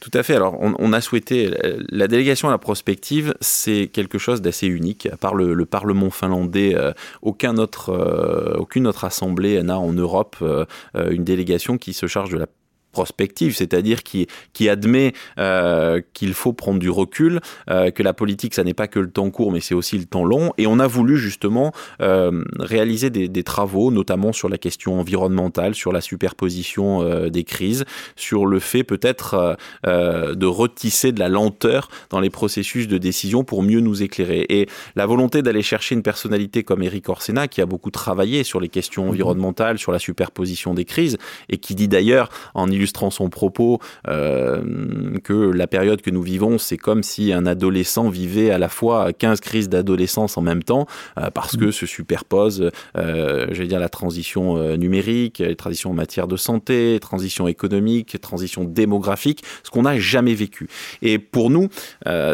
Tout 0.04 0.10
à 0.18 0.22
fait. 0.22 0.34
Alors, 0.34 0.58
on, 0.60 0.92
a 0.92 1.00
souhaité. 1.00 1.50
La 1.88 2.08
délégation 2.08 2.48
à 2.48 2.50
la 2.50 2.58
prospective, 2.58 3.34
c'est 3.40 3.88
quelque 3.90 4.18
chose 4.18 4.42
d'assez 4.42 4.66
unique. 4.66 5.08
À 5.10 5.16
part 5.16 5.34
le, 5.34 5.64
Parlement 5.64 6.10
finlandais, 6.10 6.74
euh, 6.74 6.92
autre, 7.22 7.88
euh, 7.88 8.54
aucune 8.58 8.86
autre 8.86 9.04
assemblée 9.04 9.62
n'a 9.62 9.78
en 9.78 9.94
Europe 9.94 10.36
euh, 10.42 10.66
une 11.10 11.24
délégation 11.24 11.78
qui 11.78 11.94
se 11.94 12.06
charge 12.06 12.28
de 12.28 12.36
la 12.36 12.46
prospective, 12.94 13.56
c'est-à-dire 13.56 14.04
qui, 14.04 14.28
qui 14.52 14.68
admet 14.68 15.12
euh, 15.38 16.00
qu'il 16.14 16.32
faut 16.32 16.52
prendre 16.52 16.78
du 16.78 16.88
recul, 16.88 17.40
euh, 17.68 17.90
que 17.90 18.04
la 18.04 18.14
politique, 18.14 18.54
ça 18.54 18.62
n'est 18.62 18.72
pas 18.72 18.86
que 18.86 19.00
le 19.00 19.10
temps 19.10 19.30
court, 19.30 19.50
mais 19.50 19.60
c'est 19.60 19.74
aussi 19.74 19.98
le 19.98 20.04
temps 20.04 20.24
long. 20.24 20.52
Et 20.58 20.68
on 20.68 20.78
a 20.78 20.86
voulu 20.86 21.18
justement 21.18 21.72
euh, 22.00 22.44
réaliser 22.60 23.10
des, 23.10 23.28
des, 23.28 23.42
travaux, 23.42 23.90
notamment 23.90 24.32
sur 24.32 24.48
la 24.48 24.58
question 24.58 25.00
environnementale, 25.00 25.74
sur 25.74 25.92
la 25.92 26.00
superposition 26.00 27.28
des 27.28 27.44
crises, 27.44 27.84
sur 28.14 28.46
le 28.46 28.60
fait 28.60 28.84
peut-être 28.84 29.56
de 29.84 30.46
retisser 30.46 31.10
de 31.12 31.18
la 31.18 31.28
lenteur 31.28 31.88
dans 32.10 32.20
les 32.20 32.30
processus 32.30 32.86
de 32.86 32.96
décision 32.96 33.42
pour 33.42 33.62
mieux 33.62 33.80
nous 33.80 34.02
éclairer. 34.02 34.46
Et 34.48 34.68
la 34.94 35.06
volonté 35.06 35.42
d'aller 35.42 35.62
chercher 35.62 35.94
une 35.96 36.02
personnalité 36.02 36.62
comme 36.62 36.82
Eric 36.82 37.08
Orsena, 37.08 37.48
qui 37.48 37.60
a 37.60 37.66
beaucoup 37.66 37.90
travaillé 37.90 38.44
sur 38.44 38.60
les 38.60 38.68
questions 38.68 39.04
mhm. 39.04 39.10
environnementales, 39.10 39.78
sur 39.78 39.92
la 39.92 39.98
superposition 39.98 40.74
des 40.74 40.84
crises, 40.84 41.18
et 41.48 41.58
qui 41.58 41.74
dit 41.74 41.88
d'ailleurs 41.88 42.28
en 42.54 42.70
illustrant 42.70 42.83
illustrant 42.84 43.10
son 43.10 43.30
propos 43.30 43.80
euh, 44.08 45.16
que 45.24 45.32
la 45.32 45.66
période 45.66 46.02
que 46.02 46.10
nous 46.10 46.20
vivons, 46.20 46.58
c'est 46.58 46.76
comme 46.76 47.02
si 47.02 47.32
un 47.32 47.46
adolescent 47.46 48.10
vivait 48.10 48.50
à 48.50 48.58
la 48.58 48.68
fois 48.68 49.14
15 49.14 49.40
crises 49.40 49.70
d'adolescence 49.70 50.36
en 50.36 50.42
même 50.42 50.62
temps, 50.62 50.86
euh, 51.18 51.30
parce 51.30 51.56
que 51.56 51.70
se 51.70 51.86
superposent, 51.86 52.70
euh, 52.98 53.46
je 53.50 53.58
vais 53.58 53.66
dire, 53.66 53.80
la 53.80 53.88
transition 53.88 54.76
numérique, 54.76 55.38
les 55.38 55.56
transitions 55.56 55.90
en 55.90 55.94
matière 55.94 56.28
de 56.28 56.36
santé, 56.36 56.98
transition 57.00 57.48
économique, 57.48 58.20
transition 58.20 58.64
démographique, 58.64 59.42
ce 59.62 59.70
qu'on 59.70 59.82
n'a 59.82 59.98
jamais 59.98 60.34
vécu. 60.34 60.68
Et 61.00 61.18
pour 61.18 61.50
nous, 61.50 61.68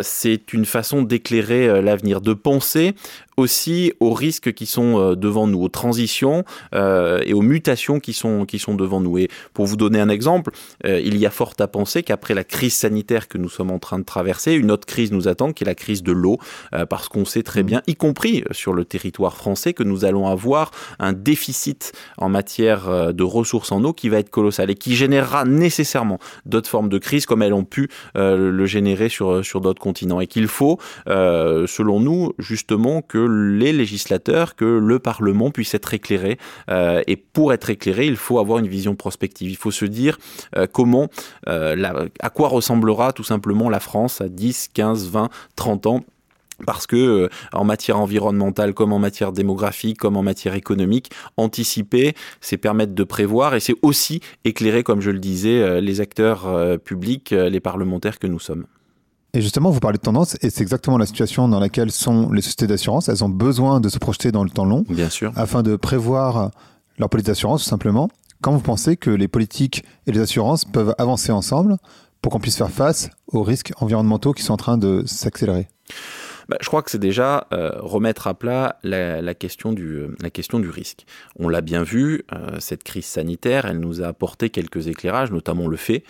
c'est 0.03 0.53
une 0.53 0.65
façon 0.65 1.03
d'éclairer 1.03 1.81
l'avenir, 1.81 2.21
de 2.21 2.35
penser 2.35 2.95
aussi 3.41 3.93
aux 4.01 4.13
risques 4.13 4.53
qui 4.53 4.67
sont 4.67 5.01
euh, 5.01 5.17
devant 5.17 5.47
nous, 5.47 5.63
aux 5.63 5.69
transitions 5.69 6.45
euh, 6.75 7.21
et 7.25 7.35
aux 7.35 7.43
mutations 7.43 7.99
qui 7.99 8.13
sont, 8.13 8.45
qui 8.45 8.59
sont 8.59 8.75
devant 8.75 9.01
nous. 9.01 9.19
Et 9.19 9.29
pour 9.55 9.67
vous 9.67 9.77
donner 9.77 10.01
un 10.01 10.09
exemple, 10.09 10.53
euh, 10.85 11.01
il 11.01 11.17
y 11.17 11.27
a 11.27 11.31
fort 11.31 11.55
à 11.59 11.67
penser 11.67 12.03
qu'après 12.03 12.35
la 12.35 12.45
crise 12.45 12.75
sanitaire 12.75 13.27
que 13.29 13.39
nous 13.39 13.49
sommes 13.49 13.71
en 13.71 13.79
train 13.79 13.99
de 13.99 14.05
traverser, 14.05 14.53
une 14.53 14.71
autre 14.71 14.87
crise 14.87 15.11
nous 15.11 15.27
attend, 15.27 15.53
qui 15.53 15.65
est 15.65 15.67
la 15.67 15.75
crise 15.75 16.03
de 16.03 16.13
l'eau, 16.13 16.39
parce 16.89 17.09
qu'on 17.09 17.25
sait 17.25 17.43
très 17.43 17.63
mmh. 17.63 17.67
bien, 17.67 17.83
y 17.87 17.95
compris 17.95 18.45
sur 18.51 18.73
le 18.73 18.85
territoire 18.85 19.37
français, 19.37 19.73
que 19.73 19.83
nous 19.83 20.05
allons 20.05 20.27
avoir 20.27 20.71
un 20.99 21.13
déficit 21.13 21.93
en 22.19 22.29
matière 22.29 23.13
de 23.13 23.23
ressources 23.23 23.73
en 23.73 23.83
eau 23.85 23.93
qui 23.93 24.09
va 24.09 24.19
être 24.19 24.31
colossal 24.31 24.71
et 24.71 24.75
qui 24.75 24.95
générera 24.95 25.45
nécessairement 25.45 26.19
d'autres 26.47 26.69
formes 26.69 26.89
de 26.89 26.99
crise 26.99 27.27
comme 27.27 27.43
elles 27.43 27.55
ont 27.55 27.65
pu 27.65 27.89
le 28.15 28.67
générer 28.67 29.09
sur, 29.09 29.45
sur 29.45 29.61
d'autres 29.61 29.81
continents. 29.81 30.21
Et 30.21 30.27
qu'il 30.27 30.49
faut, 30.49 30.79
selon 31.07 32.01
nous, 32.01 32.33
justement, 32.39 33.03
que 33.03 33.30
les 33.31 33.73
législateurs, 33.73 34.57
que 34.57 34.65
le 34.65 34.99
Parlement 34.99 35.51
puisse 35.51 35.75
être 35.75 35.95
éclairé. 35.95 36.39
Euh, 36.71 37.03
et 37.07 37.17
pour 37.17 37.53
être 37.53 37.71
éclairé, 37.71 38.07
il 38.07 38.17
faut 38.17 38.39
avoir 38.39 38.59
une 38.59 38.69
vision 38.69 38.95
prospective. 38.95 39.51
Il 39.51 39.57
faut 39.57 39.71
se 39.71 39.85
dire 39.85 40.19
euh, 40.57 40.67
comment, 40.71 41.09
euh, 41.49 42.09
à 42.21 42.31
quoi 42.31 42.49
ressemblera 42.49 43.13
tout 43.13 43.25
simplement 43.25 43.69
la 43.69 43.81
France 43.81 44.21
à 44.21 44.29
10, 44.29 44.69
15, 44.75 45.09
20, 45.09 45.29
30 45.57 45.87
ans 45.87 46.01
parce 46.67 46.87
que 46.87 47.31
en 47.55 47.65
matière 47.65 47.99
environnementale 47.99 48.75
comme 48.75 48.93
en 48.93 48.99
matière 48.99 49.33
démographique 49.33 49.97
comme 49.97 50.19
en 50.19 50.23
matière 50.23 50.55
économique 50.55 51.11
anticiper 51.39 52.13
c'est 52.43 52.59
permettre 52.59 52.95
de 52.95 53.03
prévoir 53.03 53.55
et 53.55 53.61
c'est 53.61 53.77
aussi 53.81 54.21
éclairer 54.45 54.83
comme 54.83 55.01
je 55.01 55.11
le 55.11 55.21
disais 55.21 55.81
les 55.81 56.03
acteurs 56.03 56.79
publics 56.81 57.31
les 57.31 57.61
parlementaires 57.61 58.19
que 58.19 58.27
nous 58.27 58.39
sommes 58.39 58.67
et 59.33 59.41
justement, 59.41 59.71
vous 59.71 59.81
parlez 59.81 59.99
de 59.99 60.03
tendance, 60.03 60.37
et 60.43 60.51
c'est 60.51 60.63
exactement 60.63 60.99
la 60.99 61.07
situation 61.07 61.49
dans 61.49 61.61
laquelle 61.61 61.91
sont 61.93 62.31
les 62.31 62.43
sociétés 62.43 62.67
d'assurance. 62.67 63.09
Elles 63.09 63.25
ont 63.25 63.29
besoin 63.29 63.81
de 63.81 63.89
se 63.89 63.99
projeter 63.99 64.33
dans 64.33 64.45
le 64.45 64.51
temps 64.51 64.65
long, 64.65 64.85
bien 64.89 65.11
sûr, 65.11 65.33
afin 65.37 65.63
de 65.63 65.77
prévoir 65.77 66.51
leur 66.99 67.09
politique 67.09 67.29
d'assurance, 67.29 67.63
tout 67.63 67.69
simplement. 67.69 68.09
Quand 68.41 68.53
vous 68.53 68.61
pensez 68.61 68.97
que 68.97 69.11
les 69.11 69.29
politiques 69.29 69.85
et 70.07 70.13
les 70.13 70.21
assurances 70.21 70.65
peuvent 70.65 70.95
avancer 70.99 71.31
ensemble 71.31 71.77
pour 72.23 72.33
qu'on 72.33 72.41
puisse 72.41 72.57
faire 72.57 72.71
face 72.71 73.11
aux 73.29 73.43
risques 73.43 73.73
environnementaux 73.81 74.33
qui 74.33 74.43
sont 74.43 74.55
en 74.55 74.59
train 74.59 74.79
de 74.79 75.03
s'accélérer? 75.07 75.69
Bah, 76.51 76.57
je 76.61 76.67
crois 76.67 76.83
que 76.83 76.91
c'est 76.91 76.99
déjà 76.99 77.47
euh, 77.53 77.71
remettre 77.77 78.27
à 78.27 78.35
plat 78.35 78.81
la, 78.83 79.35
question 79.35 79.73
du, 79.73 79.99
euh, 79.99 80.17
la 80.21 80.31
question 80.31 80.59
du 80.59 80.69
risque. 80.69 81.07
On 81.39 81.49
l'a 81.49 81.61
bien 81.61 81.85
vu, 81.85 82.25
euh, 82.35 82.57
cette 82.59 82.83
crise 82.83 83.07
sanitaire, 83.07 83.67
elle 83.67 83.79
nous 83.79 84.03
a 84.03 84.09
apporté 84.09 84.51
quelques 84.51 84.89
éclairages, 84.89 85.31
notamment 85.31 85.69
le 85.69 85.77
fait 85.77 86.03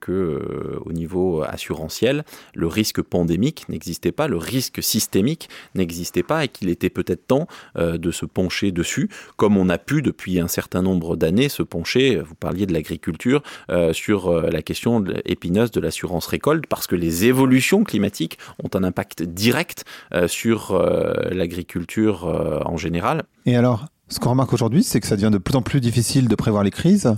que 0.00 0.78
au 0.84 0.92
niveau 0.92 1.42
assurantiel, 1.42 2.24
le 2.54 2.66
risque 2.66 3.02
pandémique 3.02 3.68
n'existait 3.68 4.12
pas, 4.12 4.26
le 4.26 4.38
risque 4.38 4.82
systémique 4.82 5.48
n'existait 5.74 6.22
pas 6.22 6.44
et 6.44 6.48
qu'il 6.48 6.70
était 6.70 6.90
peut-être 6.90 7.26
temps 7.26 7.46
de 7.76 8.10
se 8.10 8.24
pencher 8.24 8.72
dessus, 8.72 9.10
comme 9.36 9.56
on 9.56 9.68
a 9.68 9.78
pu 9.78 10.02
depuis 10.02 10.40
un 10.40 10.48
certain 10.48 10.82
nombre 10.82 11.16
d'années 11.16 11.48
se 11.48 11.62
pencher, 11.62 12.16
vous 12.16 12.34
parliez 12.34 12.66
de 12.66 12.72
l'agriculture, 12.72 13.42
sur 13.92 14.32
la 14.40 14.62
question 14.62 15.04
épineuse 15.24 15.70
de 15.70 15.80
l'assurance 15.80 16.26
récolte, 16.26 16.66
parce 16.66 16.86
que 16.86 16.96
les 16.96 17.24
évolutions 17.24 17.84
climatiques 17.84 18.38
ont 18.62 18.70
un 18.74 18.84
impact 18.84 19.22
direct 19.22 19.41
euh, 20.14 20.28
sur 20.28 20.72
euh, 20.72 21.12
l'agriculture 21.30 22.26
euh, 22.26 22.60
en 22.64 22.76
général. 22.76 23.24
Et 23.46 23.56
alors, 23.56 23.86
ce 24.08 24.20
qu'on 24.20 24.30
remarque 24.30 24.52
aujourd'hui, 24.52 24.82
c'est 24.82 25.00
que 25.00 25.06
ça 25.06 25.16
devient 25.16 25.30
de 25.32 25.38
plus 25.38 25.56
en 25.56 25.62
plus 25.62 25.80
difficile 25.80 26.28
de 26.28 26.34
prévoir 26.34 26.62
les 26.62 26.70
crises. 26.70 27.16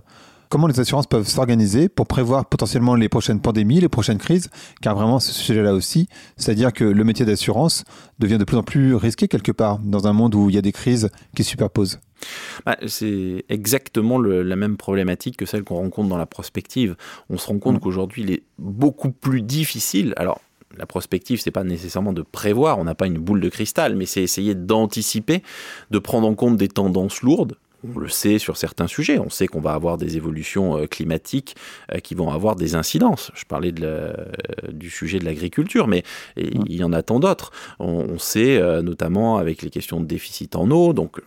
Comment 0.49 0.67
les 0.69 0.79
assurances 0.79 1.07
peuvent 1.07 1.27
s'organiser 1.27 1.89
pour 1.89 2.07
prévoir 2.07 2.47
potentiellement 2.47 2.95
les 2.95 3.09
prochaines 3.09 3.41
pandémies, 3.41 3.81
les 3.81 3.89
prochaines 3.89 4.19
crises? 4.19 4.51
Car 4.81 4.95
vraiment, 4.95 5.19
ce 5.19 5.33
sujet-là 5.33 5.75
aussi, 5.75 6.09
c'est-à-dire 6.37 6.73
que 6.73 6.85
le 6.85 7.05
métier 7.05 7.27
d'assurance 7.27 7.83
devient 8.21 8.39
de 8.39 8.45
plus 8.45 8.57
en 8.57 8.63
plus 8.63 8.95
risqué 8.95 9.27
quelque 9.27 9.51
part 9.51 9.79
dans 9.81 10.07
un 10.07 10.13
monde 10.13 10.35
où 10.35 10.51
il 10.51 10.55
y 10.55 10.59
a 10.59 10.63
des 10.63 10.73
crises 10.73 11.11
qui 11.35 11.43
superposent. 11.43 11.99
Bah, 12.65 12.77
c'est 12.87 13.45
exactement 13.49 14.21
la 14.21 14.57
même 14.57 14.77
problématique 14.77 15.37
que 15.37 15.47
celle 15.47 15.65
qu'on 15.65 15.77
rencontre 15.77 16.09
dans 16.09 16.17
la 16.17 16.27
prospective. 16.27 16.95
On 17.31 17.39
se 17.39 17.49
rend 17.49 17.59
compte 17.59 17.77
mmh. 17.77 17.81
qu'aujourd'hui, 17.81 18.23
il 18.23 18.31
est 18.31 18.43
beaucoup 18.59 19.11
plus 19.11 19.43
difficile. 19.43 20.15
Alors, 20.17 20.41
la 20.79 20.87
prospective, 20.87 21.41
c'est 21.41 21.51
pas 21.51 21.65
nécessairement 21.65 22.13
de 22.13 22.23
prévoir, 22.23 22.79
on 22.79 22.85
n'a 22.85 22.95
pas 22.95 23.07
une 23.07 23.19
boule 23.19 23.41
de 23.41 23.49
cristal, 23.49 23.97
mais 23.97 24.07
c'est 24.07 24.23
essayer 24.23 24.55
d'anticiper, 24.55 25.43
de 25.91 25.99
prendre 25.99 26.27
en 26.27 26.35
compte 26.35 26.57
des 26.57 26.69
tendances 26.69 27.23
lourdes, 27.23 27.57
on 27.85 27.99
le 27.99 28.09
sait 28.09 28.39
sur 28.39 28.57
certains 28.57 28.87
sujets. 28.87 29.19
On 29.19 29.31
sait 29.31 29.47
qu'on 29.47 29.61
va 29.61 29.73
avoir 29.73 29.99
des 29.99 30.17
évolutions 30.17 30.79
euh, 30.79 30.87
climatiques 30.87 31.57
euh, 31.93 31.99
qui 31.99 32.15
vont 32.15 32.31
avoir 32.31 32.57
des 32.57 32.75
incidences. 32.75 33.31
Je 33.35 33.45
parlais 33.45 33.73
du 33.73 34.91
sujet 34.91 35.19
de 35.19 35.25
l'agriculture, 35.25 35.87
mais 35.87 36.03
il 36.37 36.75
y 36.75 36.85
en 36.85 36.93
a 36.93 37.03
tant 37.03 37.21
d'autres. 37.21 37.51
On, 37.79 38.19
sait 38.19 38.61
notamment 38.83 39.39
avec 39.39 39.63
les 39.63 39.71
questions 39.71 40.01
de 40.01 40.07
déficit 40.07 40.57
en 40.57 40.71
eau, 40.71 40.93
donc 40.93 41.21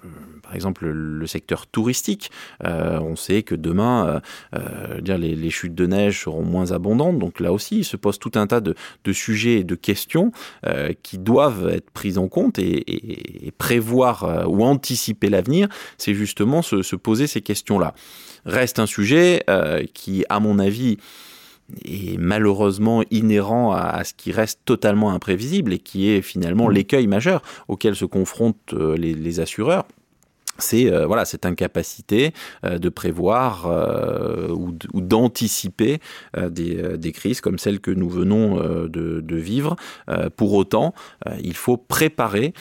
par 0.47 0.55
exemple 0.55 0.87
le 0.87 1.27
secteur 1.27 1.67
touristique. 1.67 2.31
Euh, 2.63 2.99
on 2.99 3.15
sait 3.15 3.43
que 3.43 3.55
demain, 3.55 4.07
euh, 4.07 4.19
euh, 4.55 5.01
dire 5.01 5.17
les, 5.17 5.49
chutes 5.49 5.75
de 5.75 5.85
neige 5.85 6.23
seront 6.23 6.43
moins 6.43 6.71
abondantes. 6.71 7.19
Donc 7.19 7.39
là 7.39 7.51
aussi, 7.51 7.79
il 7.79 7.83
se 7.83 7.97
pose 7.97 8.19
tout 8.19 8.31
un 8.35 8.47
tas 8.47 8.61
de, 8.61 8.75
sujets 9.11 9.59
et 9.59 9.63
de 9.63 9.75
questions 9.75 10.31
qui 11.01 11.17
doivent 11.17 11.69
être 11.69 11.89
prises 11.91 12.17
en 12.17 12.27
compte 12.27 12.59
et, 12.59 13.51
prévoir 13.57 14.45
ou 14.47 14.63
anticiper 14.63 15.29
l'avenir. 15.29 15.69
C'est 15.97 16.13
justement 16.13 16.46
se, 16.61 16.95
poser 16.95 17.27
ces 17.27 17.41
questions-là. 17.41 17.93
Reste 18.45 18.79
un 18.79 18.85
sujet 18.85 19.43
qui, 19.93 20.25
à 20.29 20.39
mon 20.39 20.59
avis, 20.59 20.97
est 21.85 22.17
malheureusement 22.17 23.03
inhérent 23.11 23.73
à, 23.73 24.03
ce 24.03 24.13
qui 24.13 24.31
reste 24.31 24.61
totalement 24.65 25.11
imprévisible 25.11 25.73
et 25.73 25.79
qui 25.79 26.09
est 26.09 26.21
finalement 26.21 26.67
mmh. 26.67 26.71
l'écueil 26.71 27.07
majeur 27.07 27.41
auquel 27.67 27.95
se 27.95 28.05
confrontent 28.05 28.73
les 28.73 29.39
assureurs 29.39 29.85
c'est 30.59 30.91
euh, 30.91 31.05
voilà 31.05 31.25
cette 31.25 31.45
incapacité 31.45 32.33
euh, 32.65 32.77
de 32.77 32.89
prévoir 32.89 33.65
euh, 33.67 34.49
ou, 34.49 34.71
d'anticiper 35.01 35.99
des, 36.35 37.11
crises 37.11 37.41
comme 37.41 37.57
celle 37.57 37.79
que 37.79 37.91
nous 37.91 38.09
venons 38.09 38.57
de, 38.57 39.35
vivre. 39.35 39.75
pour 40.35 40.53
autant, 40.53 40.93
il 41.41 41.55
faut 41.55 41.77
préparer, 41.77 42.53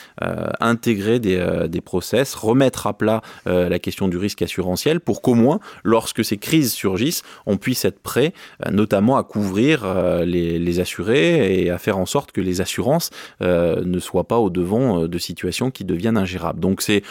intégrer 0.61 1.19
des, 1.19 1.67
des, 1.69 1.81
process, 1.81 2.35
remettre 2.35 2.87
à 2.87 2.97
plat 2.97 3.23
la 3.45 3.79
question 3.79 4.09
du 4.09 4.17
risque 4.17 4.43
assurantiel 4.43 5.01
pour 5.01 5.23
qu'au 5.23 5.35
moins, 5.35 5.59
lorsque 5.85 6.25
ces 6.25 6.37
crises 6.37 6.73
surgissent, 6.73 7.23
on 7.47 7.57
puisse 7.57 7.85
être 7.85 8.01
prêt, 8.01 8.33
notamment 8.71 9.17
à 9.17 9.25
couvrir 9.25 9.87
les, 10.25 10.59
les, 10.59 10.81
assurés 10.81 11.63
et 11.63 11.71
à 11.71 11.79
faire 11.79 11.99
en 11.99 12.07
sorte 12.07 12.33
que 12.33 12.41
les 12.41 12.61
assurances 12.61 13.11
ne 13.41 13.99
soient 13.99 14.29
pas 14.29 14.39
au 14.39 14.51
devant 14.51 15.07
de 15.07 15.19
situations 15.19 15.71
qui 15.71 15.85
deviennent 15.85 16.19
ingérables. 16.19 16.61
Donc 16.61 16.83
c'est 16.83 17.03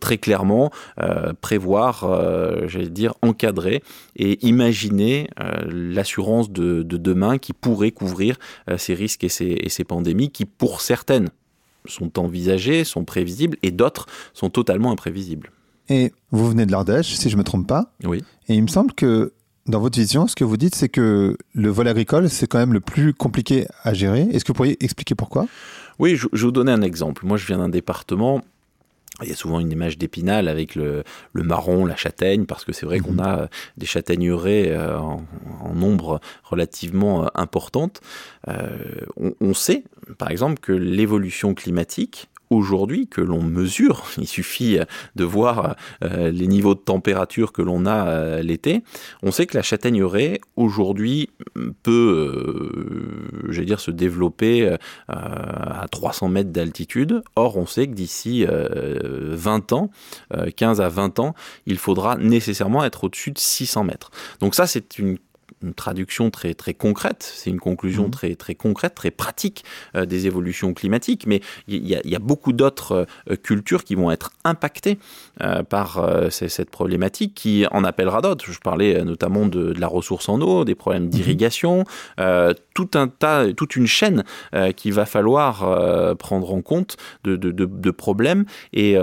très 0.00 0.18
clairement 0.20 0.70
euh, 1.00 1.32
prévoir, 1.40 2.04
euh, 2.04 2.68
j'allais 2.68 2.88
dire, 2.88 3.14
encadrer 3.22 3.82
et 4.16 4.46
imaginer 4.46 5.28
euh, 5.40 5.62
l'assurance 5.66 6.50
de, 6.50 6.82
demain 6.82 7.38
qui 7.38 7.52
pourrait 7.52 7.90
couvrir 7.90 8.38
ces 8.76 8.94
risques 8.94 9.24
et 9.24 9.28
ces, 9.28 9.84
pandémies 9.84 10.30
qui, 10.30 10.44
pour 10.44 10.80
certaines, 10.80 11.30
sont 11.86 12.18
envisagées, 12.18 12.84
sont 12.84 13.04
prévisibles 13.04 13.56
et 13.62 13.70
d'autres 13.70 14.06
sont 14.34 14.50
totalement 14.50 14.92
imprévisibles. 14.92 15.50
Et 15.88 16.12
vous 16.30 16.48
venez 16.48 16.66
de 16.66 16.72
l'Ardèche, 16.72 17.14
si 17.14 17.28
je 17.30 17.34
ne 17.34 17.38
me 17.38 17.44
trompe 17.44 17.66
pas. 17.66 17.92
Oui. 18.04 18.22
Et 18.48 18.54
il 18.54 18.62
me 18.62 18.68
semble 18.68 18.92
que 18.92 19.32
dans 19.66 19.80
votre 19.80 19.98
vision, 19.98 20.26
ce 20.26 20.36
que 20.36 20.44
vous 20.44 20.56
dites, 20.56 20.74
c'est 20.74 20.88
que 20.88 21.36
le 21.54 21.68
vol 21.68 21.88
agricole, 21.88 22.28
c'est 22.28 22.46
quand 22.46 22.58
même 22.58 22.72
le 22.72 22.80
plus 22.80 23.14
compliqué 23.14 23.66
à 23.82 23.94
gérer. 23.94 24.22
Est-ce 24.32 24.44
que 24.44 24.52
vous 24.52 24.56
pourriez 24.56 24.76
expliquer 24.84 25.14
pourquoi? 25.14 25.46
Oui, 25.98 26.16
je, 26.16 26.28
je, 26.32 26.38
vais 26.38 26.46
vous 26.46 26.52
donner 26.52 26.72
un 26.72 26.82
exemple. 26.82 27.26
Moi, 27.26 27.36
je 27.36 27.46
viens 27.46 27.58
d'un 27.58 27.68
département 27.68 28.42
il 29.22 29.28
y 29.28 29.32
a 29.32 29.36
souvent 29.36 29.60
une 29.60 29.70
image 29.70 29.98
d'épinal 29.98 30.48
avec 30.48 30.74
le, 30.74 31.04
marron, 31.34 31.84
la 31.86 31.96
châtaigne, 31.96 32.46
parce 32.46 32.64
que 32.64 32.72
c'est 32.72 32.86
vrai 32.86 33.00
qu'on 33.00 33.12
mhm. 33.12 33.20
a 33.20 33.48
des 33.76 33.86
châtaigneraies 33.86 34.70
euh, 34.70 34.98
en, 34.98 35.74
nombre 35.74 36.20
relativement 36.44 37.24
euh, 37.24 37.28
importante. 37.34 38.00
Euh, 38.48 38.78
on, 39.40 39.54
sait, 39.54 39.84
par 40.18 40.30
exemple, 40.30 40.60
que 40.60 40.72
l'évolution 40.72 41.54
climatique 41.54 42.29
aujourd'hui 42.50 43.06
que 43.06 43.20
l'on 43.20 43.42
mesure, 43.42 44.04
il 44.18 44.26
suffit 44.26 44.78
de 45.16 45.24
voir 45.24 45.76
euh, 46.04 46.30
les 46.30 46.48
niveaux 46.48 46.74
de 46.74 46.80
température 46.80 47.52
que 47.52 47.62
l'on 47.62 47.86
a 47.86 48.08
euh, 48.08 48.42
l'été, 48.42 48.82
on 49.22 49.30
sait 49.30 49.46
que 49.46 49.56
la 49.56 49.62
châtaigneraie 49.62 50.40
aujourd'hui 50.56 51.30
peut, 51.82 53.52
euh, 53.52 53.64
dire, 53.64 53.80
se 53.80 53.90
développer 53.90 54.76
à 55.08 55.86
300 55.90 56.28
mètres 56.28 56.50
d'altitude. 56.50 57.22
Or, 57.36 57.56
on 57.56 57.66
sait 57.66 57.86
que 57.86 57.92
d'ici 57.92 58.46
20 58.46 59.72
ans, 59.72 59.90
15 60.56 60.80
à 60.80 60.88
20 60.88 61.20
ans, 61.20 61.34
il 61.66 61.78
faudra 61.78 62.16
nécessairement 62.16 62.84
être 62.84 63.04
au-dessus 63.04 63.30
de 63.30 63.38
600 63.38 63.84
mètres. 63.84 64.10
Donc 64.40 64.54
ça, 64.54 64.66
c'est 64.66 64.98
une 64.98 65.18
une 65.62 65.74
traduction 65.74 66.30
très 66.30 66.54
très 66.54 66.74
concrète, 66.74 67.30
c'est 67.34 67.50
une 67.50 67.60
conclusion 67.60 68.04
mhm. 68.04 68.10
très 68.10 68.34
très 68.34 68.54
concrète, 68.54 68.94
très 68.94 69.10
pratique 69.10 69.64
euh, 69.94 70.06
des 70.06 70.26
évolutions 70.26 70.72
climatiques, 70.74 71.26
mais 71.26 71.40
il 71.68 71.86
y, 71.86 72.14
a 72.14 72.18
beaucoup 72.18 72.52
d'autres 72.52 73.06
euh, 73.30 73.36
cultures 73.36 73.84
qui 73.84 73.94
vont 73.94 74.10
être 74.10 74.30
impactées 74.44 74.98
euh, 75.40 75.62
par 75.62 76.00
cette 76.30 76.70
problématique, 76.70 77.34
qui 77.34 77.66
en 77.70 77.84
appellera 77.84 78.20
d'autres. 78.20 78.50
Je 78.50 78.58
parlais 78.58 79.04
notamment 79.04 79.46
de, 79.46 79.72
la 79.78 79.86
ressource 79.86 80.28
en 80.28 80.40
eau, 80.40 80.64
des 80.64 80.74
problèmes 80.74 81.04
mhm. 81.04 81.10
d'irrigation, 81.10 81.84
tout 82.74 82.90
un 82.94 83.08
tas, 83.08 83.52
toute 83.52 83.76
une 83.76 83.86
chaîne 83.86 84.24
qu'il 84.76 84.92
va 84.92 85.06
falloir 85.06 86.16
prendre 86.16 86.52
en 86.52 86.62
compte 86.62 86.96
de, 87.24 87.36
de, 87.36 87.50
de 87.52 87.90
problèmes 87.90 88.44
et 88.72 88.96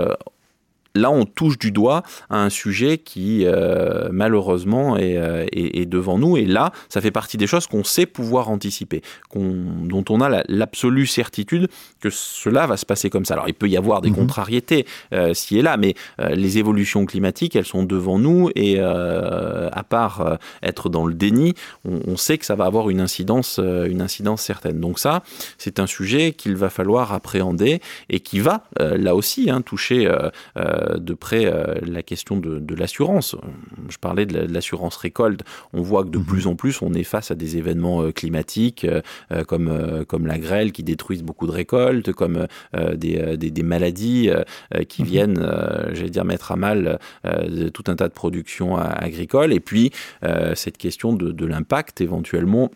là, 0.94 1.10
on 1.10 1.24
touche 1.24 1.58
du 1.58 1.70
doigt 1.70 2.02
à 2.30 2.42
un 2.42 2.50
sujet 2.50 2.98
qui, 2.98 3.44
euh, 3.46 4.08
malheureusement, 4.10 4.96
euh, 4.98 5.46
est, 5.52 5.86
devant 5.86 6.18
nous. 6.18 6.36
Et 6.36 6.44
là, 6.44 6.72
ça 6.88 7.00
fait 7.00 7.10
partie 7.10 7.36
des 7.36 7.46
choses 7.46 7.66
qu'on 7.66 7.84
sait 7.84 8.06
pouvoir 8.06 8.50
anticiper, 8.50 9.02
dont 9.34 10.04
on 10.08 10.20
a 10.20 10.42
l'absolue 10.48 11.06
certitude 11.06 11.68
que 12.00 12.10
cela 12.10 12.66
va 12.66 12.76
se 12.76 12.84
passer 12.84 13.10
comme 13.10 13.24
ça. 13.24 13.34
Alors, 13.34 13.48
il 13.48 13.54
peut 13.54 13.68
y 13.68 13.76
avoir 13.76 14.00
des 14.00 14.10
mhm. 14.10 14.16
contrariétés 14.16 14.86
euh, 15.12 15.34
ci 15.34 15.58
et 15.58 15.62
là, 15.62 15.76
mais 15.76 15.94
les 16.30 16.58
évolutions 16.58 17.06
climatiques, 17.06 17.56
elles 17.56 17.64
sont 17.64 17.84
devant 17.84 18.18
nous. 18.18 18.50
Et 18.54 18.80
à 18.80 19.82
part 19.88 20.38
être 20.62 20.88
dans 20.88 21.06
le 21.06 21.14
déni, 21.14 21.54
on, 21.84 22.16
sait 22.16 22.38
que 22.38 22.44
ça 22.44 22.54
va 22.54 22.64
avoir 22.64 22.90
une 22.90 23.00
incidence, 23.00 23.58
une 23.58 24.00
incidence 24.00 24.42
certaine. 24.42 24.80
Donc 24.80 24.98
ça, 24.98 25.22
c'est 25.56 25.78
un 25.78 25.86
sujet 25.86 26.32
qu'il 26.32 26.56
va 26.56 26.70
falloir 26.70 27.12
appréhender 27.12 27.80
et 28.08 28.20
qui 28.20 28.40
va, 28.40 28.64
là 28.78 29.14
aussi, 29.14 29.50
hein, 29.50 29.62
toucher 29.62 30.10
de 30.98 31.14
près 31.14 31.46
euh, 31.46 31.74
la 31.82 32.02
question 32.02 32.36
de, 32.36 32.74
l'assurance. 32.74 33.36
Je 33.88 33.96
parlais 33.98 34.26
de 34.26 34.52
l'assurance 34.52 34.96
récolte. 34.96 35.40
On 35.72 35.82
voit 35.82 36.04
que 36.04 36.10
de 36.10 36.18
mhm. 36.18 36.24
plus 36.24 36.46
en 36.46 36.54
plus, 36.54 36.82
on 36.82 36.92
est 36.94 37.04
face 37.04 37.30
à 37.30 37.34
des 37.34 37.56
événements 37.56 38.02
euh, 38.02 38.12
climatiques 38.12 38.84
euh, 38.84 39.44
comme, 39.44 40.04
comme 40.06 40.26
la 40.26 40.38
grêle 40.38 40.72
qui 40.72 40.82
détruisent 40.82 41.22
beaucoup 41.22 41.46
de 41.46 41.52
récoltes, 41.52 42.12
comme 42.12 42.46
des, 42.94 43.36
des, 43.36 43.62
maladies 43.62 44.30
qui 44.88 45.02
mhm. 45.02 45.08
viennent, 45.08 45.52
j'allais 45.92 46.10
dire, 46.10 46.24
mettre 46.24 46.52
à 46.52 46.56
mal 46.56 46.98
tout 47.72 47.84
un 47.86 47.96
tas 47.96 48.08
de 48.08 48.12
productions 48.12 48.76
agricoles. 48.76 49.52
Et 49.52 49.60
puis, 49.60 49.90
cette 50.54 50.78
question 50.78 51.12
de, 51.12 51.32
de 51.32 51.46
l'impact 51.46 52.00
éventuellement 52.00 52.70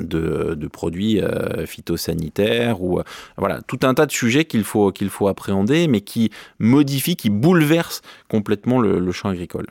de, 0.00 0.68
produits 0.72 1.20
euh, 1.20 1.66
phytosanitaires 1.66 2.82
ou 2.82 2.98
euh, 2.98 3.04
voilà 3.36 3.60
tout 3.62 3.78
un 3.82 3.94
tas 3.94 4.06
de 4.06 4.12
sujets 4.12 4.44
qu'il 4.44 4.64
faut 4.64 4.90
qu'il 4.92 5.08
faut 5.08 5.28
appréhender 5.28 5.88
mais 5.88 6.00
qui 6.00 6.30
modifient 6.58 7.16
qui 7.16 7.30
bouleversent 7.30 8.02
complètement 8.28 8.80
le, 8.80 9.12
champ 9.12 9.28
agricole. 9.28 9.66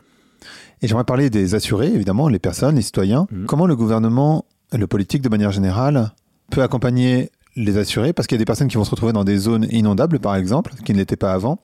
Et 0.82 0.88
j'aimerais 0.88 1.04
parler 1.04 1.30
des 1.30 1.56
assurés 1.56 1.88
évidemment 1.88 2.30
les 2.30 2.40
personnes 2.40 2.76
les 2.76 2.82
citoyens. 2.82 3.28
Mmh. 3.32 3.46
comment 3.46 3.66
le 3.66 3.76
gouvernement 3.76 4.46
le 4.72 4.88
politique 4.88 5.22
de 5.22 5.30
manière 5.30 5.52
générale 5.52 6.12
peut 6.52 6.62
accompagner 6.62 7.30
les 7.56 7.78
assurés? 7.78 8.14
Parce 8.14 8.28
qu'il 8.28 8.36
y 8.36 8.40
a 8.40 8.44
des 8.44 8.46
personnes 8.46 8.68
qui 8.68 8.78
vont 8.78 8.86
se 8.86 8.92
retrouver 8.92 9.14
dans 9.14 9.24
des 9.24 9.38
zones 9.38 9.68
inondables 9.72 10.20
par 10.20 10.36
exemple 10.36 10.74
qui 10.86 10.94
ne 10.94 10.98
l'étaient 10.98 11.18
pas 11.18 11.34
avant. 11.34 11.60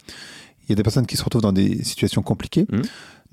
Il 0.63 0.72
y 0.72 0.74
a 0.74 0.75
des 0.75 0.84
personnes 0.84 1.08
qui 1.08 1.18
se 1.18 1.24
retrouvent 1.24 1.42
dans 1.42 1.54
des 1.54 1.84
situations 1.84 2.22
compliquées. 2.22 2.68
Mmh. 2.70 2.82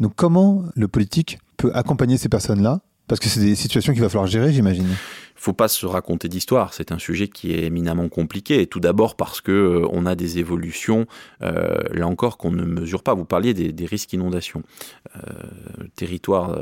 donc 0.00 0.12
comment 0.14 0.64
le 0.74 0.88
politique 0.88 1.38
peut 1.56 1.70
accompagner 1.74 2.16
ces 2.16 2.28
personnes 2.28 2.62
là 2.62 2.80
parce 3.08 3.20
que 3.20 3.28
c'est 3.28 3.40
des 3.40 3.54
situations 3.54 3.92
qu'il 3.92 4.02
va 4.02 4.08
falloir 4.08 4.26
gérer, 4.26 4.52
j'imagine 4.52 4.88
faut 5.36 5.52
pas 5.52 5.68
se 5.68 5.86
raconter 5.86 6.28
d'histoire. 6.28 6.72
C'est 6.74 6.92
un 6.92 6.98
sujet 6.98 7.28
qui 7.28 7.52
est 7.52 7.64
éminemment 7.64 8.08
compliqué. 8.08 8.60
Et 8.60 8.66
tout 8.66 8.80
d'abord 8.80 9.14
parce 9.16 9.40
que 9.40 9.52
euh, 9.52 9.86
on 9.90 10.06
a 10.06 10.14
des 10.14 10.38
évolutions, 10.38 11.06
euh, 11.42 11.78
là 11.92 12.06
encore, 12.08 12.38
qu'on 12.38 12.50
ne 12.50 12.64
mesure 12.64 13.02
pas. 13.02 13.14
Vous 13.14 13.24
parliez 13.24 13.54
des, 13.54 13.86
risques 13.86 14.10
d'inondation. 14.10 14.62
Euh, 15.14 15.20
le 15.78 15.88
territoire 15.88 16.58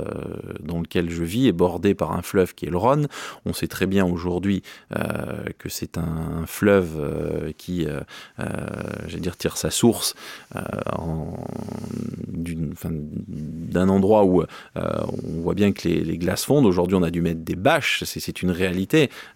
dans 0.60 0.80
lequel 0.80 1.10
je 1.10 1.24
vis 1.24 1.48
est 1.48 1.52
bordé 1.52 1.94
par 1.94 2.12
un 2.12 2.22
fleuve 2.22 2.54
qui 2.54 2.66
est 2.66 2.70
le 2.70 2.76
Rhône. 2.76 3.08
On 3.46 3.52
sait 3.52 3.66
très 3.68 3.86
bien 3.86 4.04
aujourd'hui 4.04 4.62
que 5.58 5.68
c'est 5.68 5.96
un 5.96 6.44
fleuve 6.46 7.52
qui, 7.56 7.86
j'allais 8.36 9.20
dire, 9.20 9.36
tire 9.36 9.56
sa 9.56 9.70
source 9.70 10.14
d'un 13.72 13.88
endroit 13.88 14.24
où 14.24 14.42
on 14.76 15.40
voit 15.40 15.54
bien 15.54 15.72
que 15.72 15.88
les, 15.88 16.18
glaces 16.18 16.44
fondent. 16.44 16.66
Aujourd'hui, 16.66 16.96
on 16.96 17.02
a 17.02 17.10
dû 17.10 17.22
mettre 17.22 17.40
des 17.40 17.56
bâches. 17.56 18.04
C'est 18.04 18.42
une 18.42 18.50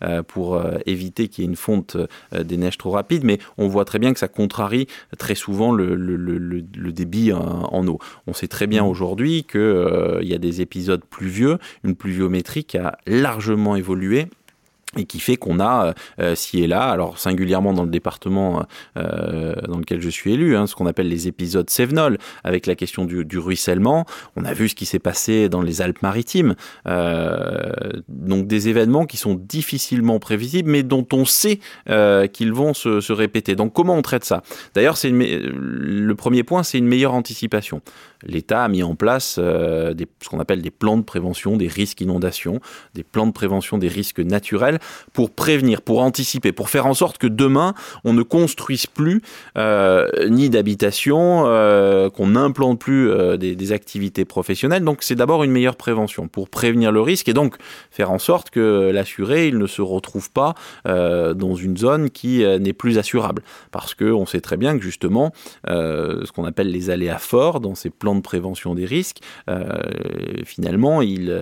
euh, 0.03 0.23
pour 0.23 0.55
euh, 0.55 0.79
éviter 0.87 1.29
qu'il 1.29 1.45
y 1.45 1.47
ait 1.47 1.51
une 1.51 1.57
fonte 1.57 1.97
euh, 1.97 2.43
des 2.45 2.57
neiges 2.57 2.79
trop 2.79 2.91
rapide, 2.91 3.25
mais 3.25 3.39
on 3.57 3.69
voit 3.69 3.85
très 3.85 3.99
bien 3.99 4.13
que 4.13 4.19
ça 4.19 4.29
contrarie 4.29 4.87
très 5.19 5.35
souvent 5.35 5.73
le, 5.73 6.93
débit 6.93 7.33
en, 7.33 7.87
eau. 7.87 7.99
On 8.27 8.33
sait 8.33 8.49
très 8.49 8.67
bien 8.67 8.83
mmh. 8.83 8.89
aujourd'hui 8.89 9.45
qu'il 9.45 10.21
y 10.23 10.35
a 10.35 10.39
des 10.39 10.61
épisodes 10.61 11.03
pluvieux, 11.09 11.59
une 11.85 11.95
pluviométrie 11.95 12.65
qui 12.65 12.79
a 12.79 12.99
largement 13.07 13.77
évolué 13.77 14.27
et 14.97 15.05
qui 15.05 15.21
fait 15.21 15.37
qu'on 15.37 15.61
a 15.61 15.95
euh, 16.21 16.35
ci 16.35 16.63
et 16.63 16.67
là, 16.67 16.89
alors 16.89 17.19
singulièrement 17.19 17.73
dans 17.73 17.85
le 17.85 17.91
département 17.91 18.65
euh, 18.97 19.55
dans 19.67 19.79
lequel 19.79 20.01
je 20.01 20.09
suis 20.09 20.33
élu, 20.33 20.57
hein, 20.57 20.67
ce 20.67 20.75
qu'on 20.75 20.87
appelle 20.87 21.09
les 21.09 21.29
épisodes 21.29 21.69
Sévenol, 21.69 22.19
avec 22.45 22.67
la 22.67 22.75
question 22.75 23.05
du, 23.05 23.25
du, 23.25 23.39
ruissellement. 23.39 24.07
On 24.37 24.45
a 24.45 24.55
vu 24.55 24.69
ce 24.69 24.75
qui 24.75 24.87
s'est 24.87 24.99
passé 24.99 25.49
dans 25.49 25.61
les 25.61 25.83
Alpes-Maritimes, 25.83 26.55
euh, 26.87 27.73
donc 28.09 28.47
des 28.47 28.69
événements 28.69 29.07
qui 29.07 29.17
sont 29.17 29.35
difficilement 29.35 30.19
prévisibles, 30.19 30.71
mais 30.71 30.83
dont 30.83 31.07
on 31.13 31.25
sait 31.25 31.61
euh, 31.89 32.27
qu'ils 32.27 32.53
vont 32.53 32.75
se, 32.75 33.01
se, 33.01 33.13
répéter. 33.13 33.57
Donc 33.57 33.73
comment 33.73 33.95
on 33.95 34.03
traite 34.03 34.25
ça? 34.25 34.43
D'ailleurs, 34.75 34.97
c'est 34.97 35.11
le 35.11 36.15
premier 36.15 36.43
point, 36.43 36.63
c'est 36.63 36.79
une 36.79 36.89
meilleure 36.89 37.15
anticipation. 37.15 37.83
L'État 38.25 38.65
a 38.65 38.69
mis 38.69 38.83
en 38.83 38.95
place 38.95 39.37
euh, 39.39 39.95
ce 40.23 40.29
qu'on 40.29 40.41
appelle 40.41 40.61
des 40.61 40.71
plans 40.71 40.97
de 40.97 41.03
prévention 41.03 41.57
des 41.57 41.69
risques 41.69 42.01
inondations, 42.01 42.61
des 42.95 43.05
plans 43.05 43.27
de 43.27 43.33
prévention 43.33 43.79
des 43.79 43.89
risques 43.89 44.19
naturels 44.19 44.81
pour 45.13 45.31
prévenir, 45.31 45.83
pour 45.83 46.01
anticiper, 46.03 46.51
pour 46.53 46.69
faire 46.69 46.87
en 46.87 46.95
sorte 46.95 47.19
que 47.19 47.29
demain, 47.29 47.75
on 48.05 48.13
ne 48.13 48.23
construise 48.23 48.87
plus 48.87 49.23
euh, 49.57 50.09
ni 50.29 50.51
d'habitation, 50.51 51.45
euh, 51.47 52.11
qu'on 52.11 52.29
n'implante 52.29 52.81
plus 52.81 53.09
des, 53.39 53.55
des, 53.55 53.73
activités 53.73 54.25
professionnelles. 54.25 54.83
Donc 54.83 55.03
c'est 55.03 55.15
d'abord 55.15 55.45
une 55.45 55.53
meilleure 55.53 55.77
prévention 55.77 56.27
pour 56.27 56.49
prévenir 56.49 56.91
le 56.91 57.01
risque 57.01 57.29
et 57.29 57.35
donc 57.35 57.57
faire 57.91 58.11
en 58.11 58.19
sorte 58.19 58.51
que 58.51 58.91
l'assuré, 58.93 59.49
il 59.49 59.59
ne 59.59 59.67
se 59.67 59.83
retrouve 59.83 60.31
pas 60.31 60.55
dans 60.85 61.55
une 61.55 61.77
zone 61.77 62.11
qui 62.11 62.45
n'est 62.61 62.73
plus 62.73 62.99
assurable. 62.99 63.43
Parce 63.71 63.95
qu'on 63.95 64.27
sait 64.27 64.41
très 64.41 64.57
bien 64.57 64.77
que 64.77 64.83
justement, 64.83 65.33
ce 65.67 66.33
qu'on 66.33 66.45
appelle 66.45 66.71
les 66.71 66.91
aléas 66.91 67.19
forts 67.19 67.61
dans 67.61 67.75
ces 67.75 67.91
plans 67.91 68.08
de 68.15 68.21
prévention 68.21 68.75
des 68.75 68.85
risques, 68.85 69.19
finalement, 70.45 71.03
ils, 71.03 71.33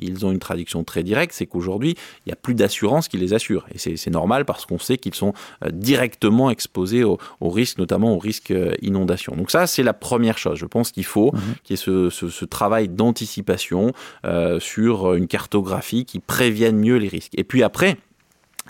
ils 0.00 0.26
ont 0.26 0.32
une 0.32 0.38
traduction 0.38 0.84
très 0.84 1.02
directe, 1.02 1.32
c'est 1.34 1.46
qu'aujourd'hui, 1.46 1.96
il 2.24 2.28
n'y 2.28 2.32
a 2.32 2.36
plus 2.36 2.54
d'assurance 2.54 3.08
qui 3.08 3.16
les 3.16 3.34
assure. 3.34 3.66
Et 3.74 3.78
c'est 3.78 4.10
normal 4.10 4.44
parce 4.44 4.66
qu'on 4.66 4.78
sait 4.78 4.96
qu'ils 4.96 5.14
sont 5.14 5.32
euh, 5.64 5.70
directement 5.70 6.50
exposés 6.50 7.04
au, 7.04 7.18
au, 7.40 7.50
risque, 7.50 7.78
notamment 7.78 8.14
au 8.14 8.18
risque 8.18 8.50
euh, 8.50 8.72
inondation. 8.82 9.34
Donc 9.36 9.50
ça, 9.50 9.66
c'est 9.66 9.82
la 9.82 9.94
première 9.94 10.38
chose. 10.38 10.58
Je 10.58 10.66
pense 10.66 10.92
qu'il 10.92 11.04
faut 11.04 11.32
mmh. 11.32 11.38
qu'il 11.64 11.74
y 11.74 11.74
ait 11.74 11.82
ce, 11.82 12.10
ce, 12.10 12.28
ce 12.28 12.44
travail 12.44 12.88
d'anticipation 12.88 13.92
euh, 14.24 14.60
sur 14.60 15.14
une 15.14 15.26
cartographie 15.26 16.04
qui 16.04 16.18
prévienne 16.18 16.76
mieux 16.76 16.96
les 16.96 17.08
risques. 17.08 17.32
Et 17.36 17.44
puis 17.44 17.62
après, 17.62 17.96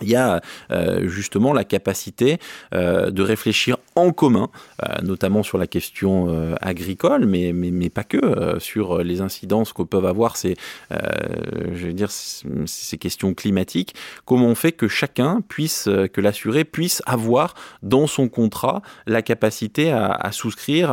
il 0.00 0.08
y 0.08 0.16
a 0.16 0.40
euh, 0.70 1.08
justement 1.08 1.52
la 1.52 1.64
capacité 1.64 2.38
euh, 2.74 3.10
de 3.10 3.22
réfléchir 3.22 3.76
en 3.94 4.12
commun, 4.12 4.48
euh, 4.82 5.02
notamment 5.02 5.42
sur 5.42 5.58
la 5.58 5.66
question 5.66 6.26
euh, 6.28 6.54
agricole, 6.60 7.26
mais, 7.26 7.52
mais, 7.52 7.70
mais, 7.70 7.90
pas 7.90 8.04
que, 8.04 8.16
euh, 8.16 8.58
sur 8.58 8.98
les 8.98 9.20
incidences 9.20 9.72
que 9.72 9.82
peuvent 9.82 10.06
avoir 10.06 10.36
ces, 10.36 10.56
je 10.90 11.86
veux 11.86 11.92
dire, 11.92 12.10
ces 12.10 12.98
questions 12.98 13.34
climatiques. 13.34 13.94
Comment 14.24 14.46
on 14.46 14.54
fait 14.54 14.72
que 14.72 14.88
chacun 14.88 15.40
puisse, 15.46 15.88
que 16.12 16.20
l'assuré 16.20 16.64
puisse 16.64 17.02
avoir 17.06 17.54
dans 17.82 18.06
son 18.06 18.28
contrat 18.28 18.82
la 19.06 19.22
capacité 19.22 19.90
à, 19.90 20.12
à 20.12 20.32
souscrire 20.32 20.90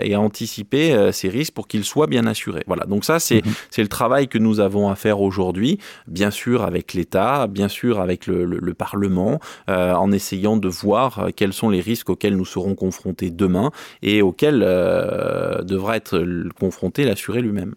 et 0.00 0.14
à 0.14 0.20
anticiper 0.20 1.10
ces 1.12 1.28
risques 1.28 1.54
pour 1.54 1.68
qu'il 1.68 1.84
soit 1.84 2.06
bien 2.06 2.26
assuré. 2.26 2.62
Voilà, 2.66 2.84
donc 2.84 3.04
ça 3.04 3.18
c'est 3.18 3.44
mmh. 3.44 3.80
le 3.82 3.88
travail 3.88 4.28
que 4.28 4.38
nous 4.38 4.60
avons 4.60 4.88
à 4.88 4.96
faire 4.96 5.20
aujourd'hui, 5.20 5.78
bien 6.06 6.30
sûr 6.30 6.62
avec 6.62 6.94
l'État, 6.94 7.46
bien 7.46 7.68
sûr 7.68 8.00
avec 8.00 8.26
le, 8.26 8.44
le, 8.44 8.58
le 8.60 8.74
Parlement, 8.74 9.40
en 9.68 10.12
essayant 10.12 10.56
de 10.56 10.68
voir 10.68 11.28
quels 11.34 11.52
sont 11.52 11.70
les 11.70 11.80
risques 11.80 12.10
auxquels 12.10 12.35
nous 12.36 12.44
serons 12.44 12.74
confrontés 12.74 13.30
demain 13.30 13.70
et 14.02 14.22
auxquels 14.22 14.62
euh, 14.64 15.62
devra 15.62 15.96
être 15.96 16.24
confronté 16.58 17.04
l'assuré 17.04 17.42
lui-même. 17.42 17.74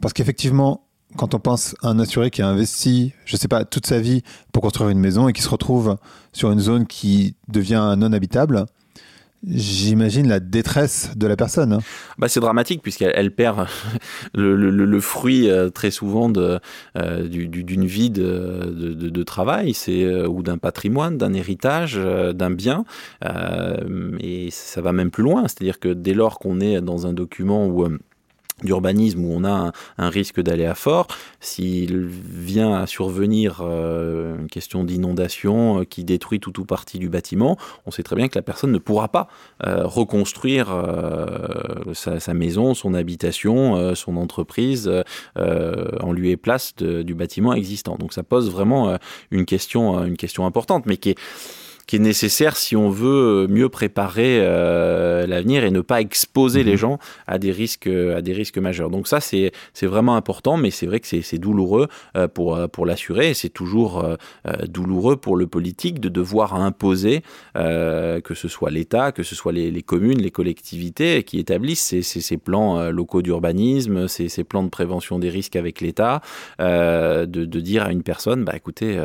Parce 0.00 0.12
qu'effectivement, 0.12 0.84
quand 1.16 1.34
on 1.34 1.40
pense 1.40 1.74
à 1.82 1.88
un 1.88 1.98
assuré 1.98 2.30
qui 2.30 2.42
a 2.42 2.48
investi, 2.48 3.14
je 3.24 3.36
ne 3.36 3.38
sais 3.38 3.48
pas, 3.48 3.64
toute 3.64 3.86
sa 3.86 4.00
vie 4.00 4.22
pour 4.52 4.62
construire 4.62 4.90
une 4.90 4.98
maison 4.98 5.28
et 5.28 5.32
qui 5.32 5.42
se 5.42 5.48
retrouve 5.48 5.96
sur 6.32 6.50
une 6.50 6.60
zone 6.60 6.86
qui 6.86 7.34
devient 7.48 7.94
non 7.98 8.12
habitable, 8.12 8.66
J'imagine 9.46 10.26
la 10.26 10.40
détresse 10.40 11.12
de 11.16 11.26
la 11.28 11.36
personne. 11.36 11.72
Hein. 11.72 11.80
Bah, 12.18 12.28
c'est 12.28 12.40
dramatique 12.40 12.82
puisqu'elle 12.82 13.12
elle 13.14 13.30
perd 13.30 13.68
le, 14.34 15.00
fruit 15.00 15.48
euh, 15.48 15.70
très 15.70 15.92
souvent 15.92 16.28
d'une 16.28 16.58
euh, 16.96 17.28
du, 17.28 17.86
vie 17.86 18.10
de, 18.10 18.74
de, 18.74 19.22
travail 19.22 19.74
c'est 19.74 20.02
euh, 20.02 20.26
ou 20.26 20.42
d'un 20.42 20.58
patrimoine, 20.58 21.18
d'un 21.18 21.34
héritage, 21.34 21.96
d'un 21.96 22.50
bien. 22.50 22.84
Euh, 23.24 24.16
et 24.18 24.48
ça 24.50 24.80
va 24.80 24.92
même 24.92 25.12
plus 25.12 25.22
loin. 25.22 25.42
C'est-à-dire 25.42 25.78
que 25.78 25.88
dès 25.88 26.14
lors 26.14 26.40
qu'on 26.40 26.60
est 26.60 26.80
dans 26.80 27.06
un 27.06 27.12
document 27.12 27.66
où 27.68 27.86
d'urbanisme 28.62 29.24
où 29.24 29.32
on 29.32 29.44
a 29.44 29.72
un, 29.98 30.08
risque 30.08 30.40
d'aléa 30.40 30.74
fort, 30.74 31.06
s'il 31.40 32.06
vient 32.06 32.74
à 32.74 32.86
survenir 32.86 33.60
euh, 33.62 34.38
une 34.38 34.48
question 34.48 34.84
d'inondation 34.84 35.80
euh, 35.80 35.84
qui 35.84 36.04
détruit 36.04 36.40
tout 36.40 36.58
ou 36.60 36.64
partie 36.64 36.98
du 36.98 37.08
bâtiment, 37.08 37.56
on 37.86 37.90
sait 37.90 38.02
très 38.02 38.16
bien 38.16 38.28
que 38.28 38.38
la 38.38 38.42
personne 38.42 38.72
ne 38.72 38.78
pourra 38.78 39.08
pas 39.08 39.28
euh, 39.66 39.86
reconstruire 39.86 40.68
sa, 41.92 42.34
maison, 42.34 42.74
son 42.74 42.94
habitation, 42.94 43.94
son 43.94 44.16
entreprise 44.16 44.90
en 45.36 46.12
lieu 46.12 46.26
et 46.26 46.36
place 46.36 46.74
du 46.76 47.14
bâtiment 47.14 47.54
existant. 47.54 47.96
Donc 47.96 48.12
ça 48.12 48.22
pose 48.22 48.50
vraiment 48.50 48.98
une 49.30 49.44
question, 49.44 50.04
une 50.04 50.16
question 50.16 50.46
importante, 50.46 50.86
mais 50.86 50.96
qui 50.96 51.10
est 51.10 51.18
qui 51.88 51.96
est 51.96 51.98
nécessaire 51.98 52.56
si 52.56 52.76
on 52.76 52.90
veut 52.90 53.48
mieux 53.48 53.68
préparer 53.68 54.38
euh, 54.40 55.26
l'avenir 55.26 55.64
et 55.64 55.72
ne 55.72 55.80
pas 55.80 56.00
exposer 56.00 56.62
mmh. 56.62 56.66
les 56.66 56.76
gens 56.76 56.98
à 57.26 57.38
des 57.38 57.50
risques 57.50 57.88
à 57.88 58.22
des 58.22 58.32
risques 58.32 58.58
majeurs. 58.58 58.90
Donc 58.90 59.08
ça 59.08 59.18
c'est 59.18 59.50
c'est 59.72 59.86
vraiment 59.86 60.14
important, 60.14 60.56
mais 60.56 60.70
c'est 60.70 60.86
vrai 60.86 61.00
que 61.00 61.06
c'est 61.08 61.38
douloureux 61.38 61.88
euh, 62.16 62.28
pour 62.28 62.56
pour 62.70 62.86
l'assurer. 62.86 63.34
C'est 63.34 63.48
toujours 63.48 64.04
euh, 64.04 64.16
douloureux 64.66 65.16
pour 65.16 65.36
le 65.36 65.46
politique 65.46 65.98
de 66.00 66.08
devoir 66.08 66.54
imposer 66.54 67.22
euh, 67.56 68.20
que 68.20 68.34
ce 68.34 68.48
soit 68.48 68.70
l'État, 68.70 69.12
que 69.12 69.22
ce 69.22 69.34
soit 69.34 69.52
les, 69.52 69.70
les, 69.70 69.82
communes, 69.82 70.20
les 70.20 70.30
collectivités 70.30 71.22
qui 71.22 71.38
établissent 71.38 71.84
ces, 71.84 72.02
ces, 72.02 72.20
ces 72.20 72.36
plans 72.36 72.78
euh, 72.78 72.90
locaux 72.90 73.22
d'urbanisme, 73.22 74.08
ces, 74.08 74.28
ces 74.28 74.44
plans 74.44 74.62
de 74.62 74.68
prévention 74.68 75.18
des 75.18 75.30
risques 75.30 75.56
avec 75.56 75.80
l'État, 75.80 76.20
euh, 76.60 77.26
de, 77.26 77.44
de 77.44 77.60
dire 77.60 77.84
à 77.84 77.92
une 77.92 78.02
personne, 78.02 78.44
bah 78.44 78.52
écoutez, 78.56 78.98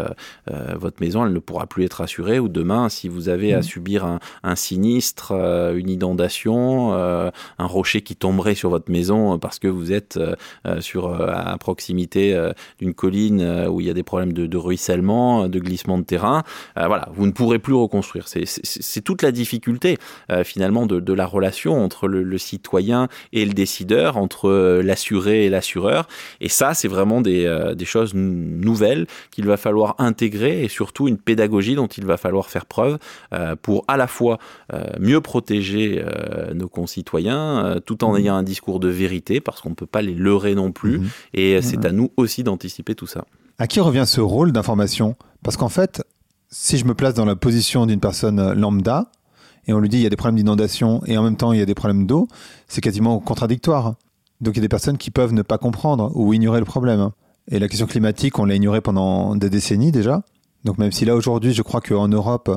votre 0.75 1.01
maison 1.01 1.25
elle 1.25 1.33
ne 1.33 1.39
pourra 1.39 1.67
plus 1.67 1.83
être 1.85 2.01
assurée 2.01 2.39
ou 2.39 2.47
demain 2.47 2.72
si 2.89 3.07
vous 3.07 3.29
avez 3.29 3.53
mmh. 3.53 3.57
à 3.57 3.61
subir 3.61 4.05
un, 4.05 4.19
un 4.43 4.55
sinistre, 4.55 5.31
euh, 5.31 5.75
une 5.75 5.89
inondation, 5.89 6.93
euh, 6.93 7.29
un 7.57 7.65
rocher 7.65 8.01
qui 8.01 8.15
tomberait 8.15 8.55
sur 8.55 8.69
votre 8.69 8.91
maison 8.91 9.37
parce 9.39 9.59
que 9.59 9.67
vous 9.67 9.91
êtes 9.91 10.17
euh, 10.17 10.81
sur, 10.81 11.13
à 11.13 11.57
proximité 11.57 12.37
d'une 12.79 12.93
colline 12.93 13.67
où 13.69 13.81
il 13.81 13.87
y 13.87 13.89
a 13.89 13.93
des 13.93 14.03
problèmes 14.03 14.33
de, 14.33 14.45
de 14.45 14.57
ruissellement, 14.57 15.47
de 15.47 15.59
glissement 15.59 15.97
de 15.97 16.03
terrain, 16.03 16.43
voilà, 16.75 17.09
vous 17.13 17.25
ne 17.25 17.31
pourrez 17.31 17.59
plus 17.59 17.73
reconstruire. 17.73 18.27
C'est 18.27 19.01
toute 19.01 19.21
la 19.21 19.31
difficulté 19.31 19.97
finalement 20.43 20.85
de, 20.85 20.99
de, 20.99 21.13
la 21.13 21.25
relation 21.25 21.83
entre 21.83 22.07
le, 22.07 22.23
le, 22.23 22.37
citoyen 22.37 23.07
et 23.31 23.45
le 23.45 23.53
décideur, 23.53 24.17
entre 24.17 24.81
l'assuré 24.81 25.45
et 25.45 25.49
l'assureur. 25.49 26.07
Et 26.41 26.49
ça, 26.49 26.73
c'est 26.73 26.87
vraiment 26.87 27.21
des, 27.21 27.73
des 27.75 27.85
choses 27.85 28.13
nouvelles 28.13 29.07
qu'il 29.31 29.45
va 29.45 29.57
falloir 29.57 29.95
intégrer 29.99 30.63
et 30.63 30.69
surtout 30.69 31.07
une 31.07 31.17
pédagogie 31.17 31.75
dont 31.75 31.87
il 31.87 32.05
va 32.05 32.17
falloir 32.17 32.49
faire 32.49 32.62
faire 32.63 32.65
preuve 32.65 32.97
euh, 33.33 33.55
pour 33.61 33.83
à 33.87 33.97
la 33.97 34.07
fois 34.07 34.39
euh, 34.73 34.83
mieux 34.99 35.21
protéger 35.21 36.03
euh, 36.05 36.53
nos 36.53 36.67
concitoyens 36.67 37.79
tout 37.85 38.03
en 38.03 38.13
mmh. 38.13 38.17
ayant 38.17 38.35
un 38.35 38.43
discours 38.43 38.79
de 38.79 38.89
vérité 38.89 39.41
parce 39.41 39.61
qu'on 39.61 39.69
ne 39.69 39.75
peut 39.75 39.85
pas 39.85 40.01
les 40.01 40.13
leurrer 40.13 40.55
non 40.55 40.71
plus 40.71 40.99
mmh. 40.99 41.09
et 41.33 41.61
c'est 41.61 41.83
mmh. 41.83 41.87
à 41.87 41.91
nous 41.91 42.11
aussi 42.17 42.43
d'anticiper 42.43 42.95
tout 42.95 43.07
ça. 43.07 43.25
À 43.59 43.67
qui 43.67 43.79
revient 43.79 44.05
ce 44.05 44.21
rôle 44.21 44.51
d'information? 44.51 45.15
Parce 45.43 45.57
qu'en 45.57 45.69
fait, 45.69 46.03
si 46.49 46.77
je 46.77 46.85
me 46.85 46.93
place 46.93 47.13
dans 47.13 47.25
la 47.25 47.35
position 47.35 47.85
d'une 47.85 47.99
personne 47.99 48.53
lambda 48.53 49.11
et 49.67 49.73
on 49.73 49.79
lui 49.79 49.89
dit 49.89 49.97
il 49.97 50.03
y 50.03 50.05
a 50.05 50.09
des 50.09 50.15
problèmes 50.15 50.37
d'inondation 50.37 51.01
et 51.05 51.17
en 51.17 51.23
même 51.23 51.37
temps 51.37 51.53
il 51.53 51.59
y 51.59 51.61
a 51.61 51.65
des 51.65 51.75
problèmes 51.75 52.05
d'eau, 52.05 52.27
c'est 52.67 52.81
quasiment 52.81 53.19
contradictoire. 53.19 53.95
Donc 54.41 54.55
il 54.55 54.57
y 54.57 54.59
a 54.59 54.63
des 54.63 54.69
personnes 54.69 54.97
qui 54.97 55.11
peuvent 55.11 55.33
ne 55.33 55.41
pas 55.41 55.57
comprendre 55.57 56.11
ou 56.15 56.33
ignorer 56.33 56.59
le 56.59 56.65
problème. 56.65 57.11
Et 57.49 57.59
la 57.59 57.67
question 57.67 57.87
climatique, 57.87 58.39
on 58.39 58.45
l'a 58.45 58.55
ignorée 58.55 58.81
pendant 58.81 59.35
des 59.35 59.49
décennies 59.49 59.91
déjà. 59.91 60.23
Donc 60.63 60.77
même 60.77 60.91
si 60.91 61.05
là 61.05 61.15
aujourd'hui, 61.15 61.53
je 61.53 61.61
crois 61.61 61.81
qu'en 61.81 62.07
Europe, 62.07 62.49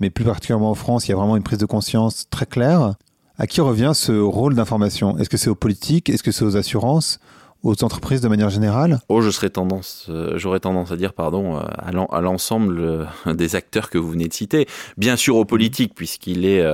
mais 0.00 0.10
plus 0.10 0.24
particulièrement 0.24 0.70
en 0.70 0.74
France, 0.74 1.06
il 1.06 1.10
y 1.10 1.14
a 1.14 1.16
vraiment 1.16 1.36
une 1.36 1.42
prise 1.42 1.58
de 1.58 1.66
conscience 1.66 2.26
très 2.30 2.46
claire, 2.46 2.94
à 3.38 3.46
qui 3.46 3.60
revient 3.60 3.92
ce 3.94 4.12
rôle 4.12 4.54
d'information? 4.54 5.16
Est-ce 5.18 5.30
que 5.30 5.36
c'est 5.36 5.50
aux 5.50 5.54
politiques? 5.54 6.10
Est-ce 6.10 6.22
que 6.22 6.32
c'est 6.32 6.44
aux 6.44 6.56
assurances? 6.56 7.18
Aux 7.62 7.84
entreprises 7.84 8.20
de 8.20 8.28
manière 8.28 8.48
générale? 8.48 9.00
Oh, 9.08 9.20
je 9.20 9.30
serais 9.30 9.50
tendance, 9.50 10.06
euh, 10.08 10.38
j'aurais 10.38 10.60
tendance 10.60 10.92
à 10.92 10.96
dire, 10.96 11.12
pardon, 11.12 11.58
euh, 11.58 11.62
à 11.78 12.20
l'ensemble 12.20 12.80
euh, 12.80 13.04
des 13.34 13.56
acteurs 13.56 13.90
que 13.90 13.98
vous 13.98 14.10
venez 14.10 14.28
de 14.28 14.32
citer. 14.32 14.66
Bien 14.96 15.16
sûr 15.16 15.36
aux 15.36 15.44
politiques, 15.44 15.94
puisqu'il 15.94 16.44
est 16.46 16.64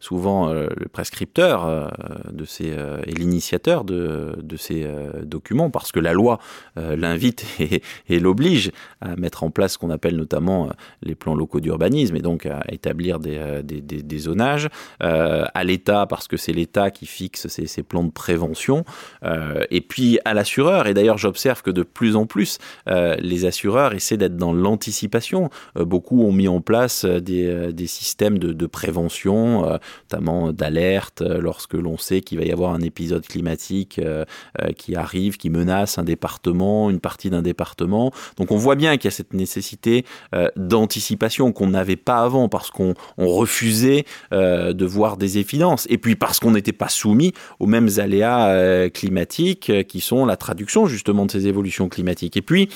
souvent 0.00 0.52
le 0.52 0.88
prescripteur 0.92 1.90
de 2.30 2.44
ces 2.44 2.66
et 3.06 3.12
l'initiateur 3.12 3.84
de, 3.84 4.36
de, 4.42 4.56
ces 4.56 4.86
documents, 5.22 5.70
parce 5.70 5.92
que 5.92 6.00
la 6.00 6.12
loi 6.12 6.38
l'invite 6.76 7.44
et, 8.08 8.18
l'oblige 8.18 8.70
à 9.00 9.16
mettre 9.16 9.44
en 9.44 9.50
place 9.50 9.74
ce 9.74 9.78
qu'on 9.78 9.90
appelle 9.90 10.16
notamment 10.16 10.70
les 11.02 11.14
plans 11.14 11.34
locaux 11.34 11.60
d'urbanisme 11.60 12.16
et 12.16 12.22
donc 12.22 12.46
à 12.46 12.62
établir 12.68 13.18
des, 13.18 13.62
des, 13.62 13.80
des, 13.80 14.02
des 14.02 14.18
zonages. 14.18 14.68
à 15.00 15.64
l'État, 15.64 16.06
parce 16.06 16.28
que 16.28 16.36
c'est 16.36 16.52
l'État 16.52 16.90
qui 16.90 17.06
fixe 17.06 17.48
ces, 17.48 17.82
plans 17.82 18.04
de 18.04 18.12
prévention. 18.12 18.84
et 19.70 19.80
puis 19.80 20.18
à 20.24 20.33
l'assureur. 20.34 20.86
Et 20.86 20.94
d'ailleurs, 20.94 21.18
j'observe 21.18 21.62
que 21.62 21.70
de 21.70 21.82
plus 21.82 22.16
en 22.16 22.26
plus, 22.26 22.58
les 22.86 23.44
assureurs 23.44 23.94
essaient 23.94 24.16
d'être 24.16 24.36
dans 24.36 24.52
l'anticipation. 24.52 25.50
beaucoup 25.76 26.22
ont 26.24 26.32
mis 26.32 26.48
en 26.48 26.60
place 26.60 27.04
des, 27.04 27.72
des 27.72 27.86
systèmes 27.86 28.38
de, 28.38 28.66
prévention, 28.66 29.78
notamment 30.10 30.52
d'alerte 30.52 31.22
lorsque 31.22 31.74
l'on 31.74 31.96
sait 31.98 32.20
qu'il 32.20 32.38
va 32.38 32.44
y 32.44 32.52
avoir 32.52 32.72
un 32.72 32.80
épisode 32.80 33.26
climatique 33.26 34.00
qui 34.76 34.96
arrive, 34.96 35.36
qui 35.36 35.50
menace 35.50 35.98
un 35.98 36.04
département, 36.04 36.90
une 36.90 37.00
partie 37.00 37.30
d'un 37.30 37.42
département. 37.42 38.12
Donc 38.36 38.50
on 38.50 38.56
voit 38.56 38.76
bien 38.76 38.96
qu'il 38.96 39.06
y 39.06 39.08
a 39.08 39.16
cette 39.16 39.34
nécessité 39.34 40.04
d'anticipation 40.56 41.52
qu'on 41.52 41.68
n'avait 41.68 41.96
pas 41.96 42.18
avant 42.18 42.48
parce 42.48 42.70
qu'on 42.70 42.94
refusait 43.18 44.04
de 44.32 44.84
voir 44.84 45.16
des 45.16 45.38
évidences. 45.38 45.86
Et 45.88 45.98
puis 45.98 46.16
parce 46.16 46.40
qu'on 46.40 46.52
n'était 46.52 46.72
pas 46.72 46.88
soumis 46.88 47.32
aux 47.58 47.66
mêmes 47.66 47.88
aléas 47.98 48.48
euh, 48.48 48.88
climatiques 48.88 49.70
euh, 49.70 49.82
qui 49.82 50.00
sont 50.00 50.23
la 50.26 50.36
traduction 50.36 50.86
justement 50.86 51.26
de 51.26 51.30
ces 51.30 51.46
évolutions 51.46 51.88
climatiques. 51.88 52.36
Et 52.36 52.42
puis, 52.42 52.68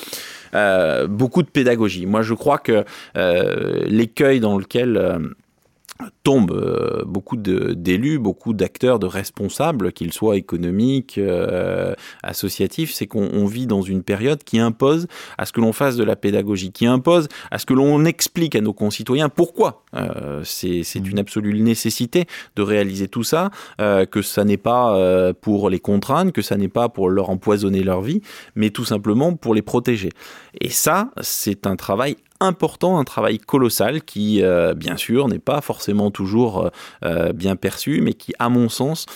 euh, 0.55 1.07
beaucoup 1.07 1.43
de 1.43 1.49
pédagogie. 1.49 2.07
Moi, 2.07 2.23
je 2.23 2.35
crois 2.35 2.59
que 2.59 2.85
l'écueil 3.87 4.41
dans 4.41 4.59
lequel 4.59 5.35
tombent 6.23 6.53
euh, 6.53 7.05
beaucoup 7.05 7.37
d'élus, 7.37 8.19
beaucoup 8.19 8.53
d'acteurs, 8.53 8.99
de 8.99 9.07
responsables, 9.07 9.93
qu'ils 9.93 10.13
soient 10.13 10.37
économiques, 10.37 11.19
euh, 11.19 11.95
associatifs, 12.23 12.93
c'est 12.93 13.07
qu'on 13.07 13.47
vit 13.47 13.67
dans 13.67 13.83
une 13.83 14.03
période 14.03 14.45
qui 14.45 14.59
impose 14.59 15.07
à 15.39 15.47
ce 15.47 15.53
que 15.53 15.61
l'on 15.61 15.73
fasse 15.73 15.97
de 15.97 16.05
la 16.05 16.17
pédagogie, 16.17 16.71
qui 16.71 16.87
impose 16.87 17.29
à 17.51 17.59
ce 17.59 17.67
que 17.67 17.75
l'on 17.75 18.05
explique 18.05 18.55
à 18.55 18.61
nos 18.61 18.73
concitoyens 18.73 19.29
pourquoi 19.29 19.85
euh, 19.95 20.43
c'est 20.45 20.83
mmh. 20.95 21.07
une 21.07 21.19
absolue 21.19 21.61
nécessité 21.61 22.27
de 22.57 22.63
réaliser 22.63 23.09
tout 23.09 23.25
ça, 23.25 23.51
que 23.79 24.23
ça 24.23 24.45
n'est 24.45 24.57
pas 24.57 25.33
pour 25.41 25.71
les 25.71 25.81
contraindre, 25.81 26.33
que 26.33 26.43
ça 26.43 26.57
n'est 26.57 26.69
pas 26.69 26.89
pour 26.89 27.09
leur 27.09 27.31
empoisonner 27.31 27.83
leur 27.83 28.03
vie, 28.03 28.21
mais 28.55 28.71
tout 28.71 28.85
simplement 28.85 29.35
pour 29.35 29.55
les 29.55 29.63
protéger. 29.63 30.11
Et 30.61 30.71
ça, 30.71 31.11
c'est 31.21 31.67
un 31.67 31.77
travail 31.77 32.17
important, 32.41 32.99
un 32.99 33.05
travail 33.05 33.39
colossal 33.39 34.03
qui, 34.03 34.43
euh, 34.43 34.75
bien 34.75 34.97
sûr, 34.97 35.29
n'est 35.29 35.39
pas 35.39 35.61
forcément 35.61 36.11
toujours 36.11 36.67
euh, 36.67 36.71
euh, 37.05 37.33
bien 37.33 37.57
perçu, 37.57 38.01
mais 38.01 38.15
qui, 38.15 38.33
à 38.39 38.49
mon 38.49 38.69
sens, 38.69 39.07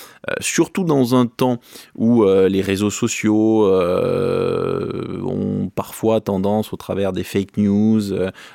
surtout 0.40 0.85
dans 0.85 1.14
un 1.14 1.26
temps 1.26 1.58
où 1.96 2.24
les 2.24 2.61
réseaux 2.61 2.90
sociaux 2.90 3.66
ont 3.66 5.70
parfois 5.74 6.20
tendance, 6.20 6.72
au 6.72 6.76
travers 6.76 7.12
des 7.12 7.24
fake 7.24 7.56
news, 7.56 8.02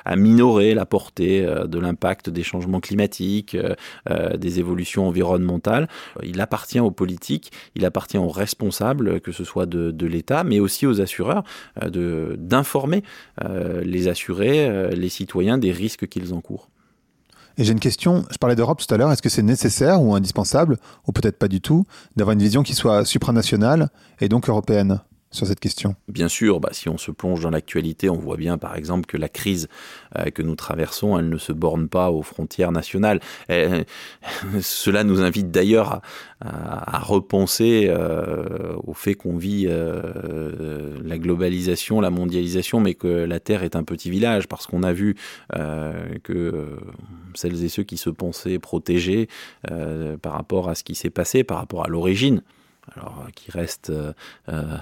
à 0.06 0.16
minorer 0.16 0.74
la 0.74 0.86
portée 0.86 1.42
de 1.42 1.78
l'impact 1.78 2.30
des 2.30 2.42
changements 2.42 2.80
climatiques, 2.80 3.54
des 4.38 4.60
évolutions 4.60 5.08
environnementales, 5.08 5.88
il 6.22 6.40
appartient 6.40 6.80
aux 6.80 6.90
politiques, 6.90 7.52
il 7.74 7.84
appartient 7.84 8.18
aux 8.18 8.30
responsables, 8.30 9.20
que 9.20 9.32
ce 9.32 9.44
soit 9.44 9.66
de, 9.66 9.90
de 9.90 10.06
l'État, 10.06 10.44
mais 10.44 10.60
aussi 10.60 10.86
aux 10.86 11.02
assureurs, 11.02 11.42
d'informer 11.84 13.02
les 13.82 14.08
assurés 14.08 14.57
euh, 14.66 14.90
les 14.90 15.08
citoyens 15.08 15.58
des 15.58 15.72
risques 15.72 16.08
qu'ils 16.08 16.34
encourent. 16.34 16.68
Et 17.58 17.64
j'ai 17.64 17.72
une 17.72 17.80
question, 17.80 18.24
je 18.30 18.38
parlais 18.38 18.54
d'Europe 18.54 18.80
tout 18.80 18.92
à 18.94 18.96
l'heure, 18.96 19.10
est-ce 19.10 19.22
que 19.22 19.28
c'est 19.28 19.42
nécessaire 19.42 20.00
ou 20.00 20.14
indispensable, 20.14 20.78
ou 21.06 21.12
peut-être 21.12 21.38
pas 21.38 21.48
du 21.48 21.60
tout, 21.60 21.84
d'avoir 22.16 22.34
une 22.34 22.42
vision 22.42 22.62
qui 22.62 22.74
soit 22.74 23.04
supranationale 23.04 23.90
et 24.20 24.28
donc 24.28 24.48
européenne? 24.48 25.00
Sur 25.30 25.46
cette 25.46 25.60
question 25.60 25.94
Bien 26.08 26.28
sûr, 26.28 26.58
bah, 26.58 26.70
si 26.72 26.88
on 26.88 26.96
se 26.96 27.10
plonge 27.10 27.42
dans 27.42 27.50
l'actualité, 27.50 28.08
on 28.08 28.18
voit 28.18 28.36
bien 28.36 28.56
par 28.56 28.76
exemple 28.76 29.06
que 29.06 29.18
la 29.18 29.28
crise 29.28 29.68
euh, 30.18 30.30
que 30.30 30.42
nous 30.42 30.54
traversons, 30.54 31.18
elle 31.18 31.28
ne 31.28 31.36
se 31.36 31.52
borne 31.52 31.88
pas 31.88 32.10
aux 32.10 32.22
frontières 32.22 32.72
nationales. 32.72 33.20
cela 34.60 35.04
nous 35.04 35.20
invite 35.20 35.50
d'ailleurs 35.50 36.00
à, 36.40 36.98
repenser 37.00 37.86
euh, 37.88 38.74
au 38.86 38.94
fait 38.94 39.14
qu'on 39.14 39.36
vit 39.36 39.66
euh, 39.68 40.96
la 41.04 41.18
globalisation, 41.18 42.00
la 42.00 42.10
mondialisation, 42.10 42.80
mais 42.80 42.94
que 42.94 43.08
la 43.08 43.40
Terre 43.40 43.64
est 43.64 43.76
un 43.76 43.84
petit 43.84 44.10
village, 44.10 44.48
parce 44.48 44.66
qu'on 44.66 44.82
a 44.82 44.92
vu 44.92 45.16
que 46.22 46.66
celles 47.34 47.64
et 47.64 47.68
ceux 47.68 47.82
qui 47.82 47.96
se 47.96 48.10
pensaient 48.10 48.58
protégés 48.58 49.28
par 50.22 50.32
rapport 50.32 50.68
à 50.68 50.74
ce 50.74 50.84
qui 50.84 50.94
s'est 50.94 51.10
passé, 51.10 51.44
par 51.44 51.58
rapport 51.58 51.84
à 51.84 51.88
l'origine, 51.88 52.42
alors 52.94 53.26
qui 53.34 53.50
reste 53.50 53.90
euh, 53.90 54.12
euh, 54.48 54.76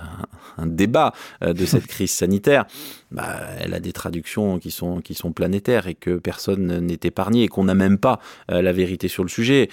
un 0.58 0.66
débat 0.66 1.12
euh, 1.42 1.52
de 1.52 1.64
cette 1.64 1.86
crise 1.86 2.10
sanitaire, 2.10 2.66
bah, 3.10 3.36
elle 3.58 3.74
a 3.74 3.80
des 3.80 3.92
traductions 3.92 4.58
qui 4.58 4.70
sont, 4.70 5.00
qui 5.00 5.14
sont 5.14 5.32
planétaires 5.32 5.86
et 5.86 5.94
que 5.94 6.18
personne 6.18 6.78
n'est 6.80 6.98
épargné 7.02 7.44
et 7.44 7.48
qu'on 7.48 7.64
n'a 7.64 7.74
même 7.74 7.98
pas 7.98 8.18
la 8.48 8.72
vérité 8.72 9.08
sur 9.08 9.22
le 9.22 9.28
sujet. 9.28 9.68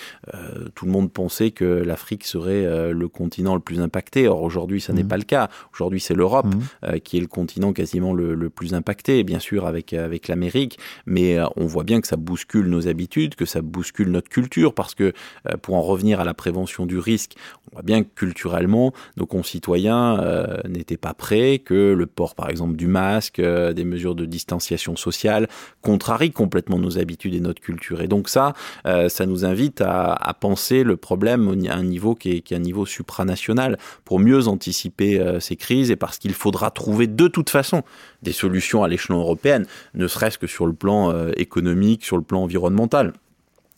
tout 0.76 0.86
le 0.86 0.92
monde 0.92 1.12
pensait 1.12 1.52
que 1.52 1.66
l'Afrique 1.66 2.26
serait 2.26 2.92
le 2.92 3.08
continent 3.08 3.56
le 3.56 3.62
plus 3.62 3.80
impacté. 3.82 4.28
Or 4.28 4.44
aujourd'hui, 4.44 4.82
ça 4.82 4.94
n'est 4.94 5.04
mmh. 5.04 5.08
pas 5.08 5.18
le 5.18 5.24
cas. 5.24 5.50
Aujourd'hui, 5.74 6.00
c'est 6.00 6.14
l'Europe 6.14 6.46
mmh. 6.46 7.00
qui 7.00 7.18
est 7.18 7.22
le 7.22 7.28
continent 7.28 7.74
quasiment 7.74 8.14
le, 8.14 8.36
le 8.36 8.50
plus 8.50 8.74
impacté, 8.74 9.24
bien 9.24 9.40
sûr 9.40 9.66
avec, 9.66 9.94
avec 9.94 10.28
l'Amérique, 10.28 10.78
mais 11.06 11.40
on 11.56 11.66
voit 11.66 11.84
bien 11.84 12.02
que 12.02 12.08
ça 12.08 12.18
bouscule 12.18 12.68
nos 12.68 12.88
habitudes, 12.88 13.36
que 13.36 13.46
ça 13.46 13.62
bouscule 13.62 14.12
notre 14.12 14.30
culture, 14.30 14.74
parce 14.74 14.96
que 14.96 15.14
pour 15.62 15.76
en 15.76 15.82
revenir 15.82 16.20
à 16.20 16.24
la 16.24 16.34
prévention 16.34 16.86
du 16.86 17.00
risque, 17.00 17.36
on 17.72 17.78
voit 17.78 17.84
bien 17.84 18.04
que 18.04 18.23
culturellement, 18.24 18.94
nos 19.18 19.26
concitoyens 19.26 20.18
euh, 20.22 20.58
n'étaient 20.70 20.96
pas 20.96 21.14
prêts, 21.14 21.60
que 21.60 21.94
le 21.94 22.06
port, 22.06 22.36
par 22.36 22.50
exemple, 22.50 22.78
du 22.78 22.88
masque, 22.88 23.40
euh, 23.40 23.74
des 23.74 23.84
mesures 23.84 24.16
de 24.16 24.24
distanciation 24.24 24.96
sociale, 24.96 25.50
contrarient 25.82 26.32
complètement 26.32 26.80
nos 26.80 26.98
habitudes 26.98 27.34
et 27.34 27.42
notre 27.42 27.62
culture. 27.62 28.02
Et 28.02 28.08
donc 28.08 28.30
ça, 28.30 28.54
euh, 28.88 29.10
ça 29.10 29.26
nous 29.26 29.44
invite 29.44 29.82
à, 29.82 30.34
penser 30.40 30.84
le 30.84 30.96
problème 30.96 31.54
à 31.70 31.76
un 31.76 31.84
niveau 31.84 32.16
qui 32.16 32.32
est, 32.32 32.42
qui 32.42 32.54
est 32.54 32.58
un 32.58 32.62
niveau 32.62 32.86
supranational 32.86 33.78
pour 34.06 34.20
mieux 34.20 34.48
anticiper 34.48 35.22
ces 35.40 35.56
crises 35.56 35.92
et 35.92 35.96
parce 35.96 36.18
qu'il 36.18 36.34
faudra 36.34 36.72
trouver 36.72 37.08
de 37.08 37.28
toute 37.28 37.50
façon 37.50 37.84
des 38.24 38.32
solutions 38.32 38.84
à 38.84 38.88
l'échelon 38.88 39.20
européen, 39.20 39.62
ne 39.94 40.08
serait-ce 40.08 40.40
que 40.40 40.48
sur 40.48 40.66
le 40.66 40.74
plan 40.74 41.28
économique, 41.38 42.04
sur 42.04 42.18
le 42.18 42.24
plan 42.24 42.42
environnemental. 42.42 43.14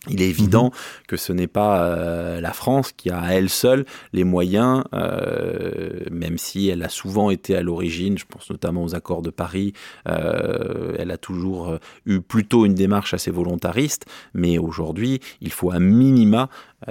Il 0.09 0.21
est 0.21 0.29
évident 0.29 0.71
que 1.07 1.17
ce 1.17 1.33
n'est 1.33 1.47
pas 1.47 1.83
euh, 1.83 2.41
la 2.41 2.53
France 2.53 2.91
qui 2.91 3.09
a 3.09 3.19
à 3.19 3.33
elle 3.33 3.49
seule 3.49 3.85
les 4.13 4.23
moyens, 4.23 4.83
euh, 4.93 6.01
même 6.11 6.37
si 6.37 6.69
elle 6.69 6.83
a 6.83 6.89
souvent 6.89 7.29
été 7.29 7.55
à 7.55 7.61
l'origine, 7.61 8.17
je 8.17 8.25
pense 8.25 8.49
notamment 8.49 8.83
aux 8.83 8.95
accords 8.95 9.21
de 9.21 9.29
Paris, 9.29 9.73
euh, 10.07 10.95
elle 10.97 11.11
a 11.11 11.17
toujours 11.17 11.77
eu 12.05 12.21
plutôt 12.21 12.65
une 12.65 12.75
démarche 12.75 13.13
assez 13.13 13.31
volontariste, 13.31 14.05
mais 14.33 14.57
aujourd'hui, 14.57 15.19
il 15.41 15.51
faut 15.51 15.71
à 15.71 15.79
minima 15.79 16.49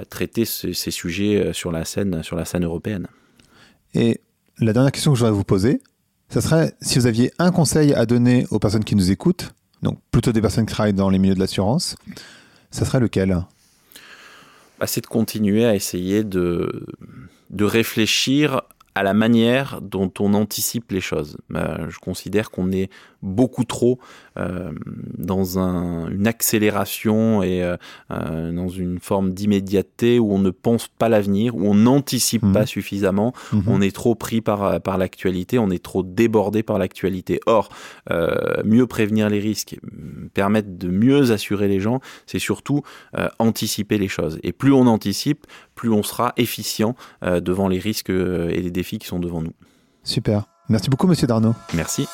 traiter 0.09 0.45
ces, 0.45 0.73
ces, 0.73 0.91
sujets 0.91 1.51
sur 1.53 1.71
la, 1.71 1.85
scène, 1.85 2.21
sur 2.23 2.35
la 2.35 2.45
scène 2.45 2.65
européenne. 2.65 3.07
Et 3.93 4.19
la 4.59 4.73
dernière 4.73 4.91
question 4.91 5.11
que 5.11 5.17
je 5.17 5.23
voudrais 5.23 5.37
vous 5.37 5.43
poser, 5.43 5.79
ce 6.29 6.41
serait 6.41 6.73
si 6.81 6.99
vous 6.99 7.07
aviez 7.07 7.31
un 7.39 7.51
conseil 7.51 7.93
à 7.93 8.05
donner 8.05 8.45
aux 8.51 8.59
personnes 8.59 8.83
qui 8.83 8.95
nous 8.95 9.11
écoutent, 9.11 9.53
donc 9.83 9.99
plutôt 10.11 10.31
des 10.31 10.41
personnes 10.41 10.65
qui 10.65 10.73
travaillent 10.73 10.93
dans 10.93 11.09
les 11.09 11.19
milieux 11.19 11.35
de 11.35 11.39
l'assurance, 11.39 11.95
ça 12.75 12.85
serait 12.85 12.99
lequel 12.99 13.37
bah, 14.79 14.87
C'est 14.87 15.01
de 15.01 15.07
continuer 15.07 15.65
à 15.65 15.75
essayer 15.75 16.23
de, 16.23 16.85
de 17.49 17.65
réfléchir 17.65 18.61
à 18.95 19.03
la 19.03 19.13
manière 19.13 19.81
dont 19.81 20.11
on 20.19 20.33
anticipe 20.33 20.91
les 20.91 21.01
choses. 21.01 21.37
Bah, 21.49 21.79
je 21.89 21.99
considère 21.99 22.51
qu'on 22.51 22.71
est 22.71 22.89
beaucoup 23.25 23.65
trop 23.65 23.99
euh, 24.37 24.71
dans 25.17 25.57
une 25.57 26.27
accélération 26.27 27.43
et 27.43 27.63
euh, 27.63 27.75
euh, 28.11 28.51
dans 28.51 28.69
une 28.69 28.99
forme 28.99 29.33
d'immédiateté 29.33 30.19
où 30.19 30.31
on 30.31 30.39
ne 30.39 30.51
pense 30.51 30.87
pas 30.87 31.09
l'avenir, 31.09 31.55
où 31.55 31.65
on 31.65 31.75
n'anticipe 31.75 32.43
mhm. 32.43 32.53
pas 32.53 32.65
suffisamment, 32.65 33.33
mhm. 33.51 33.63
on 33.67 33.81
est 33.81 33.93
trop 33.93 34.15
pris 34.15 34.41
par, 34.41 34.79
par 34.81 34.97
l'actualité, 34.97 35.59
on 35.59 35.69
est 35.69 35.83
trop 35.83 36.03
débordé 36.03 36.63
par 36.63 36.77
l'actualité. 36.77 37.39
Or, 37.45 37.69
mieux 38.63 38.85
prévenir 38.87 39.29
les 39.29 39.39
risques, 39.39 39.77
permettre 40.33 40.69
de 40.71 40.89
mieux 40.89 41.31
assurer 41.31 41.67
les 41.67 41.79
gens, 41.79 41.99
c'est 42.25 42.39
surtout 42.39 42.83
anticiper 43.39 43.97
les 43.97 44.07
choses. 44.07 44.39
Et 44.43 44.51
plus 44.51 44.71
on 44.71 44.87
anticipe, 44.87 45.47
plus 45.73 45.89
on 45.89 46.03
sera 46.03 46.33
efficient 46.37 46.95
devant 47.23 47.67
les 47.67 47.79
risques 47.79 48.09
et 48.09 48.61
les 48.61 48.71
défis 48.71 48.99
qui 48.99 49.07
sont 49.07 49.19
devant 49.19 49.41
nous. 49.41 49.53
Super. 50.03 50.45
Merci 50.69 50.89
beaucoup, 50.89 51.07
monsieur 51.07 51.27
Darnaud. 51.27 51.55
Merci. 51.73 52.07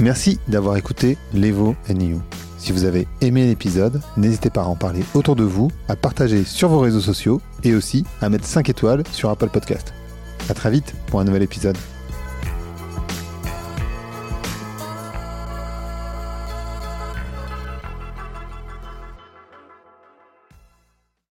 Merci 0.00 0.40
d'avoir 0.48 0.76
écouté 0.76 1.16
l'Evo 1.32 1.76
You. 1.88 2.20
Si 2.58 2.72
vous 2.72 2.84
avez 2.84 3.06
aimé 3.20 3.46
l'épisode, 3.46 4.00
n'hésitez 4.16 4.50
pas 4.50 4.62
à 4.62 4.66
en 4.66 4.74
parler 4.74 5.04
autour 5.14 5.36
de 5.36 5.44
vous, 5.44 5.70
à 5.88 5.96
partager 5.96 6.44
sur 6.44 6.68
vos 6.68 6.80
réseaux 6.80 7.00
sociaux 7.00 7.40
et 7.62 7.74
aussi 7.74 8.04
à 8.20 8.28
mettre 8.28 8.46
5 8.46 8.68
étoiles 8.68 9.04
sur 9.12 9.30
Apple 9.30 9.50
Podcast. 9.50 9.92
À 10.48 10.54
très 10.54 10.70
vite 10.70 10.94
pour 11.06 11.20
un 11.20 11.24
nouvel 11.24 11.42
épisode. 11.42 11.76